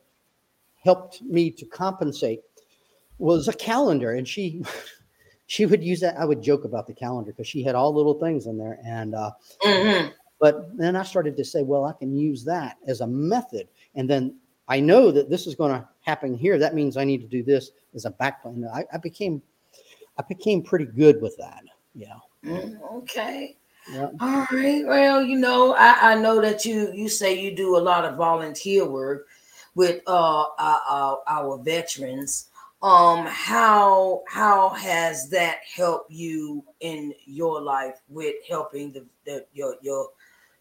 helped 0.83 1.21
me 1.21 1.51
to 1.51 1.65
compensate 1.65 2.41
was 3.17 3.47
a 3.47 3.53
calendar, 3.53 4.13
and 4.13 4.27
she. 4.27 4.63
She 5.51 5.65
would 5.65 5.83
use 5.83 5.99
that. 6.01 6.15
I 6.15 6.25
would 6.25 6.43
joke 6.43 6.63
about 6.63 6.85
the 6.85 6.93
calendar 6.93 7.31
because 7.31 7.47
she 7.47 7.63
had 7.63 7.73
all 7.73 7.91
little 7.91 8.13
things 8.19 8.45
in 8.45 8.55
there, 8.55 8.77
and 8.85 9.15
uh, 9.15 9.31
Mhm. 9.63 10.13
but 10.39 10.77
then 10.77 10.95
I 10.95 11.01
started 11.01 11.35
to 11.37 11.43
say, 11.43 11.63
well, 11.63 11.85
I 11.85 11.93
can 11.93 12.15
use 12.15 12.43
that 12.45 12.77
as 12.85 13.01
a 13.01 13.07
method. 13.07 13.67
And 13.95 14.07
then 14.07 14.35
I 14.69 14.79
know 14.79 15.11
that 15.11 15.29
this 15.29 15.47
is 15.47 15.55
going 15.55 15.71
to 15.71 15.87
happen 16.01 16.33
here. 16.35 16.57
That 16.59 16.75
means 16.75 16.95
I 16.95 17.03
need 17.03 17.21
to 17.21 17.27
do 17.27 17.43
this 17.43 17.71
as 17.95 18.05
a 18.05 18.11
backplane. 18.11 18.63
I, 18.73 18.85
I 18.93 18.97
became, 18.97 19.41
I 20.17 20.23
became 20.29 20.61
pretty 20.61 20.85
good 20.85 21.21
with 21.21 21.35
that. 21.37 21.63
Yeah. 21.95 22.15
Mm, 22.45 22.79
Okay. 22.97 23.57
Yeah. 23.91 24.09
All 24.21 24.45
right. 24.51 24.85
Well, 24.85 25.23
you 25.23 25.37
know, 25.39 25.73
I, 25.73 26.11
I 26.11 26.15
know 26.15 26.39
that 26.41 26.63
you 26.63 26.91
you 26.93 27.09
say 27.09 27.39
you 27.39 27.55
do 27.55 27.75
a 27.75 27.79
lot 27.79 28.05
of 28.05 28.17
volunteer 28.17 28.85
work 28.85 29.27
with 29.73 30.01
uh 30.05 30.45
our, 30.59 30.81
our, 30.87 31.19
our 31.27 31.57
veterans. 31.57 32.49
Um, 32.83 33.25
how 33.25 34.21
how 34.27 34.69
has 34.69 35.27
that 35.29 35.57
helped 35.75 36.11
you 36.11 36.63
in 36.81 37.13
your 37.25 37.61
life 37.61 37.99
with 38.09 38.35
helping 38.47 38.91
the, 38.91 39.05
the 39.25 39.45
your 39.53 39.75
your 39.81 40.09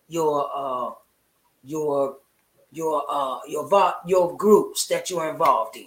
your 0.09 0.51
uh 0.55 0.93
your 1.65 2.17
your 2.71 3.03
uh 3.09 3.39
your 3.49 3.69
your 4.07 4.37
groups 4.37 4.87
that 4.87 5.11
you're 5.11 5.29
involved 5.31 5.77
in? 5.77 5.87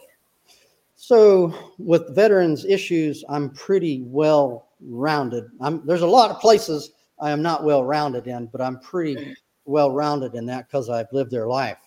So 0.96 1.54
with 1.78 2.16
veterans 2.16 2.66
issues, 2.66 3.24
I'm 3.28 3.50
pretty 3.52 4.04
well 4.04 4.68
rounded. 4.82 5.46
I'm 5.60 5.86
there's 5.86 6.02
a 6.02 6.08
lot 6.08 6.32
of 6.32 6.40
places 6.40 6.92
I 7.20 7.32
am 7.32 7.42
not 7.42 7.64
well 7.64 7.84
rounded 7.84 8.28
in, 8.28 8.48
but 8.48 8.62
I'm 8.62 8.80
pretty 8.80 9.36
well 9.66 9.92
rounded 9.92 10.36
in 10.36 10.46
that 10.48 10.68
because 10.68 10.90
I've 10.90 11.12
lived 11.12 11.32
their 11.32 11.48
life. 11.48 11.78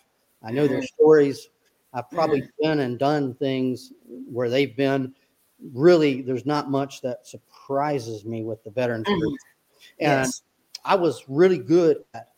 I 0.43 0.53
know 0.53 0.67
their 0.67 0.79
mm-hmm. 0.79 0.95
stories. 1.01 1.49
I've 1.93 2.11
probably 2.11 2.43
mm-hmm. 2.43 2.63
been 2.63 2.81
and 2.81 2.99
done 2.99 3.35
things 3.35 3.93
where 4.07 4.51
they've 4.51 4.77
been. 4.77 5.15
Really, 5.73 6.21
there's 6.21 6.45
not 6.45 6.71
much 6.71 7.01
that 7.03 7.27
surprises 7.27 8.25
me 8.25 8.43
with 8.43 8.63
the 8.65 8.71
veterans 8.71 9.05
group. 9.05 9.21
Mm-hmm. 9.21 10.05
And 10.05 10.27
Yes. 10.27 10.43
I 10.85 10.97
was 10.97 11.25
really 11.29 11.59
good 11.59 12.05
at 12.15 12.31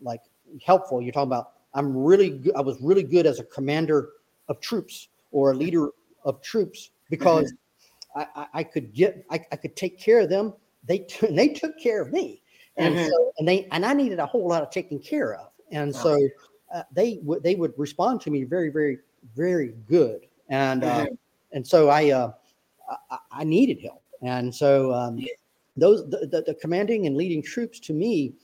like 0.00 0.22
helpful. 0.64 1.02
You're 1.02 1.12
talking 1.12 1.28
about 1.28 1.52
I'm 1.74 1.96
really 1.96 2.30
good. 2.30 2.54
I 2.56 2.60
was 2.60 2.80
really 2.80 3.02
good 3.02 3.26
as 3.26 3.38
a 3.38 3.44
commander 3.44 4.10
of 4.48 4.60
troops 4.60 5.08
or 5.30 5.52
a 5.52 5.54
leader 5.54 5.90
of 6.24 6.42
troops 6.42 6.90
because 7.08 7.52
I, 8.16 8.26
I, 8.34 8.46
I 8.54 8.64
could 8.64 8.92
get 8.92 9.24
I, 9.30 9.44
I 9.52 9.56
could 9.56 9.76
take 9.76 9.98
care 9.98 10.20
of 10.20 10.28
them. 10.28 10.54
They 10.84 10.98
t- 11.00 11.26
they 11.34 11.48
took 11.48 11.78
care 11.78 12.00
of 12.02 12.12
me, 12.12 12.42
and 12.76 12.96
Mhm. 12.96 13.08
so 13.08 13.32
and 13.38 13.46
they 13.48 13.66
and 13.70 13.84
I 13.84 13.92
needed 13.92 14.18
a 14.18 14.26
whole 14.26 14.48
lot 14.48 14.62
of 14.62 14.70
taking 14.70 14.98
care 14.98 15.34
of, 15.34 15.50
and 15.70 15.94
so 15.94 16.18
uh, 16.74 16.82
they 16.92 17.20
would 17.22 17.42
they 17.42 17.54
would 17.54 17.72
respond 17.76 18.20
to 18.22 18.30
me 18.30 18.44
very 18.44 18.70
very 18.70 18.98
very 19.36 19.74
good, 19.86 20.26
and 20.48 20.82
uh, 20.82 21.06
and 21.52 21.66
so 21.66 21.88
I 21.88 22.10
uh, 22.10 22.32
I, 23.10 23.18
I- 23.30 23.44
needed 23.44 23.80
help, 23.82 24.02
and 24.22 24.52
so 24.54 24.92
um, 24.92 25.24
those 25.76 26.08
the, 26.10 26.26
the, 26.26 26.42
the 26.42 26.54
commanding 26.54 27.06
and 27.06 27.16
leading 27.16 27.42
troops 27.42 27.78
to 27.80 27.92
me 27.92 28.34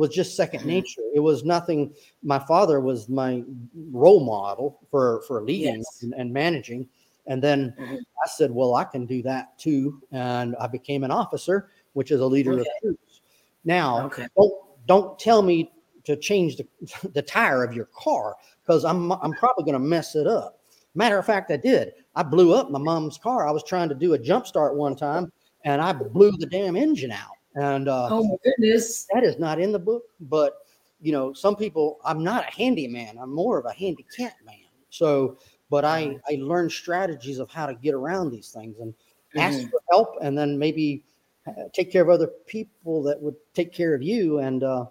was 0.00 0.10
just 0.10 0.34
2nd 0.36 0.62
Mhm. 0.62 0.66
nature. 0.66 1.02
It 1.14 1.20
was 1.20 1.44
nothing. 1.44 1.94
My 2.22 2.38
father 2.38 2.80
was 2.80 3.08
my 3.08 3.44
role 3.92 4.24
model 4.24 4.80
for 4.90 5.22
for 5.28 5.42
leading 5.42 5.76
Yes. 5.76 6.02
and, 6.02 6.14
and 6.14 6.32
managing, 6.32 6.88
and 7.26 7.42
then 7.42 7.74
Mhm. 7.78 7.98
I 8.24 8.28
said, 8.28 8.50
well, 8.50 8.74
I 8.74 8.84
can 8.84 9.06
do 9.06 9.22
that 9.22 9.58
too, 9.58 10.00
and 10.10 10.56
I 10.56 10.66
became 10.66 11.04
an 11.04 11.10
officer, 11.10 11.68
which 11.92 12.10
is 12.10 12.20
a 12.20 12.26
leader 12.26 12.58
of 12.58 12.66
troops. 12.80 13.20
Now, 13.64 14.06
Okay. 14.06 14.26
don't 14.36 14.54
don't 14.86 15.18
tell 15.18 15.42
me 15.42 15.70
to 16.04 16.16
change 16.16 16.56
the, 16.56 16.66
the 17.12 17.22
tire 17.22 17.62
of 17.62 17.74
your 17.74 17.88
car 17.94 18.36
because 18.62 18.84
I'm 18.84 19.12
I'm 19.12 19.34
probably 19.34 19.64
going 19.64 19.74
to 19.74 19.88
mess 19.96 20.16
it 20.16 20.26
up. 20.26 20.60
Matter 20.94 21.18
of 21.18 21.26
fact, 21.26 21.50
I 21.52 21.56
did. 21.58 21.92
I 22.16 22.22
blew 22.24 22.54
up 22.54 22.70
my 22.70 22.78
mom's 22.78 23.18
car. 23.18 23.46
I 23.46 23.52
was 23.52 23.62
trying 23.62 23.88
to 23.90 23.94
do 23.94 24.14
a 24.14 24.18
jump 24.18 24.46
start 24.46 24.74
one 24.76 24.96
time, 24.96 25.30
and 25.64 25.80
I 25.82 25.92
blew 25.92 26.32
the 26.32 26.46
damn 26.46 26.74
engine 26.74 27.12
out. 27.12 27.36
And 27.54 27.88
uh, 27.88 28.08
Oh 28.10 28.24
my 28.24 28.36
goodness. 28.44 29.06
that 29.12 29.24
is 29.24 29.38
not 29.38 29.60
in 29.60 29.72
the 29.72 29.78
book, 29.78 30.04
but 30.20 30.58
you 31.00 31.12
know, 31.12 31.32
some 31.32 31.56
people. 31.56 31.98
I'm 32.04 32.22
not 32.22 32.46
a 32.46 32.50
handyman. 32.54 33.16
I'm 33.18 33.32
more 33.34 33.58
of 33.58 33.64
a 33.64 33.72
handicap 33.72 34.34
man. 34.44 34.56
So, 34.90 35.38
but 35.70 35.84
I 35.84 36.18
I 36.28 36.34
learned 36.36 36.70
strategies 36.72 37.38
of 37.38 37.50
how 37.50 37.66
to 37.66 37.74
get 37.74 37.94
around 37.94 38.30
these 38.30 38.50
things 38.50 38.78
and 38.80 38.94
ask 39.36 39.58
Mhm. 39.58 39.70
for 39.70 39.80
help, 39.90 40.16
and 40.20 40.36
then 40.36 40.58
maybe 40.58 41.04
uh, 41.46 41.68
take 41.72 41.90
care 41.90 42.02
of 42.02 42.10
other 42.10 42.28
people 42.46 43.02
that 43.04 43.20
would 43.20 43.34
take 43.54 43.72
care 43.72 43.94
of 43.94 44.02
you. 44.02 44.38
And 44.40 44.62
uh, 44.62 44.86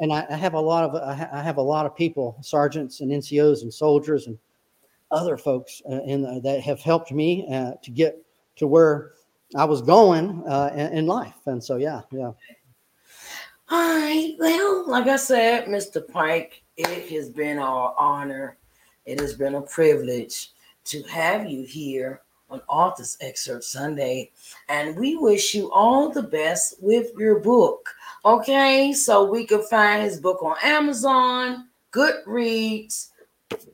and 0.00 0.12
I, 0.12 0.26
I 0.30 0.36
have 0.36 0.54
a 0.54 0.60
lot 0.60 0.84
of 0.84 0.94
I 0.94 1.28
I 1.32 1.42
have 1.42 1.56
a 1.56 1.62
lot 1.62 1.86
of 1.86 1.96
people, 1.96 2.36
sergeants 2.40 3.00
and 3.00 3.10
NCOs 3.10 3.62
and 3.62 3.74
soldiers 3.74 4.28
and 4.28 4.38
other 5.10 5.36
folks 5.36 5.82
uh, 5.90 6.02
in 6.02 6.22
the, 6.22 6.40
that 6.44 6.60
have 6.60 6.80
helped 6.80 7.10
me 7.10 7.48
uh, 7.52 7.72
to 7.82 7.90
get 7.90 8.16
to 8.56 8.66
where 8.66 9.12
I 9.56 9.64
was 9.64 9.82
going 9.82 10.42
uh, 10.46 10.70
in, 10.74 10.98
in 10.98 11.06
life. 11.06 11.34
And 11.46 11.62
so, 11.62 11.76
yeah, 11.76 12.02
yeah. 12.12 12.32
All 13.70 13.98
right. 13.98 14.34
Well, 14.38 14.88
like 14.88 15.06
I 15.06 15.16
said, 15.16 15.66
Mr. 15.66 16.06
Pike, 16.06 16.62
it 16.76 17.10
has 17.10 17.28
been 17.28 17.58
our 17.58 17.94
honor. 17.98 18.56
It 19.06 19.20
has 19.20 19.34
been 19.34 19.54
a 19.54 19.62
privilege 19.62 20.50
to 20.84 21.02
have 21.04 21.46
you 21.46 21.64
here 21.64 22.22
on 22.50 22.60
Authors 22.68 23.16
Excerpt 23.20 23.64
Sunday. 23.64 24.30
And 24.68 24.96
we 24.96 25.16
wish 25.16 25.54
you 25.54 25.70
all 25.70 26.10
the 26.10 26.22
best 26.22 26.76
with 26.80 27.10
your 27.18 27.40
book. 27.40 27.88
Okay. 28.24 28.92
So 28.92 29.24
we 29.30 29.46
can 29.46 29.62
find 29.62 30.02
his 30.02 30.20
book 30.20 30.42
on 30.42 30.56
Amazon, 30.62 31.68
Goodreads, 31.92 33.10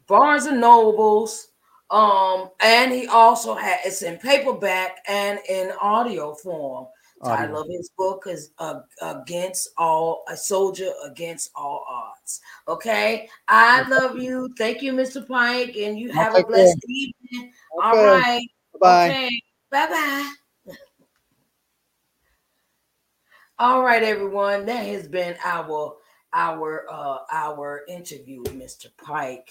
Barnes 0.07 0.47
and 0.47 0.61
Nobles. 0.61 1.49
Um, 1.91 2.51
and 2.61 2.93
he 2.93 3.07
also 3.07 3.55
has 3.55 3.81
it's 3.85 4.03
in 4.03 4.19
paperback 4.19 4.99
and 5.09 5.39
in 5.49 5.73
audio 5.81 6.35
form. 6.35 6.87
Title 7.25 7.63
of 7.63 7.69
his 7.69 7.89
book 7.97 8.25
is 8.27 8.51
uh, 8.59 8.81
"Against 9.01 9.71
All 9.79 10.25
a 10.29 10.37
Soldier 10.37 10.91
Against 11.05 11.51
All 11.55 11.87
Odds." 11.89 12.41
Okay, 12.69 13.29
I 13.49 13.89
love 13.89 14.19
you. 14.19 14.53
Thank 14.59 14.83
you, 14.83 14.93
Mr. 14.93 15.27
Pike, 15.27 15.75
and 15.77 15.99
you 15.99 16.13
have 16.13 16.35
a 16.35 16.39
take 16.39 16.49
care. 16.49 16.57
blessed 16.57 16.85
evening. 16.87 17.53
All 17.83 17.93
Okay, 17.93 18.05
right. 18.05 18.49
Bye. 18.79 19.09
Okay. 19.09 19.43
Bye 19.71 19.87
bye. 19.87 20.35
All 23.59 23.83
right, 23.83 24.03
everyone. 24.03 24.67
That 24.67 24.85
has 24.87 25.09
been 25.09 25.37
our 25.45 25.97
our 26.35 26.85
uh 26.91 27.19
our 27.33 27.85
interview 27.89 28.43
with 28.43 28.55
Mr. 28.55 28.89
Pike. 29.03 29.51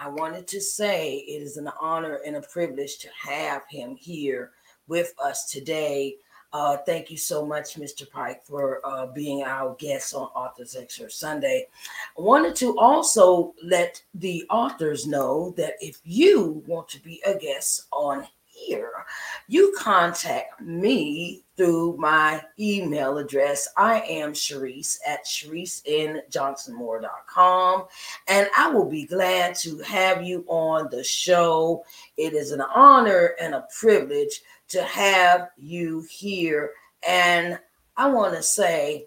I 0.00 0.08
wanted 0.08 0.46
to 0.48 0.60
say 0.60 1.16
it 1.16 1.42
is 1.42 1.56
an 1.56 1.68
honor 1.80 2.20
and 2.24 2.36
a 2.36 2.42
privilege 2.42 2.98
to 2.98 3.08
have 3.20 3.62
him 3.68 3.96
here 3.96 4.52
with 4.86 5.12
us 5.22 5.50
today. 5.50 6.14
Uh, 6.52 6.76
thank 6.86 7.10
you 7.10 7.16
so 7.16 7.44
much, 7.44 7.74
Mr. 7.74 8.08
Pike, 8.08 8.42
for 8.44 8.80
uh, 8.84 9.06
being 9.06 9.42
our 9.42 9.74
guest 9.74 10.14
on 10.14 10.28
Authors 10.28 10.76
Excerpt 10.76 11.12
Sunday. 11.12 11.66
I 12.16 12.20
wanted 12.20 12.54
to 12.56 12.78
also 12.78 13.54
let 13.62 14.00
the 14.14 14.44
authors 14.50 15.06
know 15.06 15.52
that 15.56 15.74
if 15.80 16.00
you 16.04 16.62
want 16.66 16.88
to 16.90 17.02
be 17.02 17.20
a 17.26 17.36
guest 17.36 17.88
on 17.92 18.26
here, 18.58 18.90
you 19.46 19.74
contact 19.78 20.60
me 20.60 21.44
through 21.56 21.96
my 21.96 22.42
email 22.58 23.16
address. 23.18 23.68
I 23.76 24.00
am 24.02 24.32
Sharice 24.32 24.98
at 25.06 25.24
ShariceNJohnsonMoore.com, 25.24 27.84
and 28.28 28.48
I 28.56 28.70
will 28.70 28.88
be 28.88 29.04
glad 29.06 29.54
to 29.56 29.78
have 29.78 30.22
you 30.22 30.44
on 30.48 30.88
the 30.90 31.04
show. 31.04 31.84
It 32.16 32.32
is 32.34 32.52
an 32.52 32.60
honor 32.60 33.34
and 33.40 33.54
a 33.54 33.66
privilege 33.78 34.42
to 34.68 34.82
have 34.82 35.50
you 35.56 36.06
here. 36.10 36.72
And 37.06 37.58
I 37.96 38.10
want 38.10 38.34
to 38.34 38.42
say, 38.42 39.06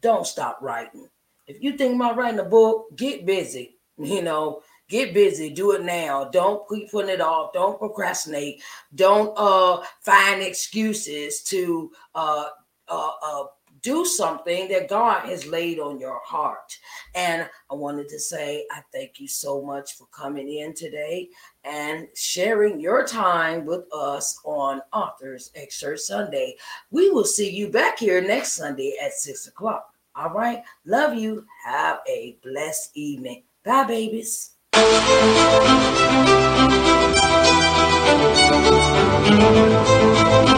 don't 0.00 0.26
stop 0.26 0.58
writing. 0.60 1.08
If 1.46 1.62
you 1.62 1.76
think 1.76 1.96
about 1.96 2.16
writing 2.16 2.40
a 2.40 2.44
book, 2.44 2.96
get 2.96 3.26
busy. 3.26 3.76
You 3.98 4.22
know, 4.22 4.62
get 4.92 5.14
busy. 5.14 5.50
Do 5.50 5.72
it 5.72 5.82
now. 5.82 6.24
Don't 6.24 6.68
keep 6.68 6.90
putting 6.90 7.10
it 7.10 7.20
off. 7.20 7.52
Don't 7.52 7.78
procrastinate. 7.78 8.62
Don't 8.94 9.32
uh 9.36 9.82
find 10.02 10.42
excuses 10.42 11.42
to 11.44 11.90
uh 12.14 12.44
uh, 12.88 13.10
uh 13.24 13.44
do 13.80 14.04
something 14.04 14.68
that 14.68 14.88
God 14.88 15.28
has 15.28 15.44
laid 15.46 15.80
on 15.80 15.98
your 15.98 16.20
heart. 16.24 16.78
And 17.16 17.48
I 17.68 17.74
wanted 17.74 18.08
to 18.10 18.20
say, 18.20 18.64
I 18.70 18.80
thank 18.92 19.18
you 19.18 19.26
so 19.26 19.60
much 19.62 19.94
for 19.94 20.06
coming 20.12 20.48
in 20.52 20.72
today 20.72 21.30
and 21.64 22.06
sharing 22.14 22.78
your 22.78 23.04
time 23.04 23.64
with 23.64 23.92
us 23.92 24.38
on 24.44 24.82
Authors 24.92 25.50
Excerpt 25.56 25.98
Sunday. 25.98 26.56
We 26.92 27.10
will 27.10 27.24
see 27.24 27.50
you 27.50 27.70
back 27.70 27.98
here 27.98 28.20
next 28.20 28.52
Sunday 28.52 28.94
at 29.02 29.14
six 29.14 29.48
o'clock. 29.48 29.88
All 30.14 30.30
right. 30.30 30.62
Love 30.84 31.16
you. 31.16 31.44
Have 31.64 32.00
a 32.06 32.38
blessed 32.44 32.90
evening. 32.94 33.42
Bye, 33.64 33.84
babies. 33.84 34.51
Thank 34.74 35.76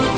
you. 0.09 0.14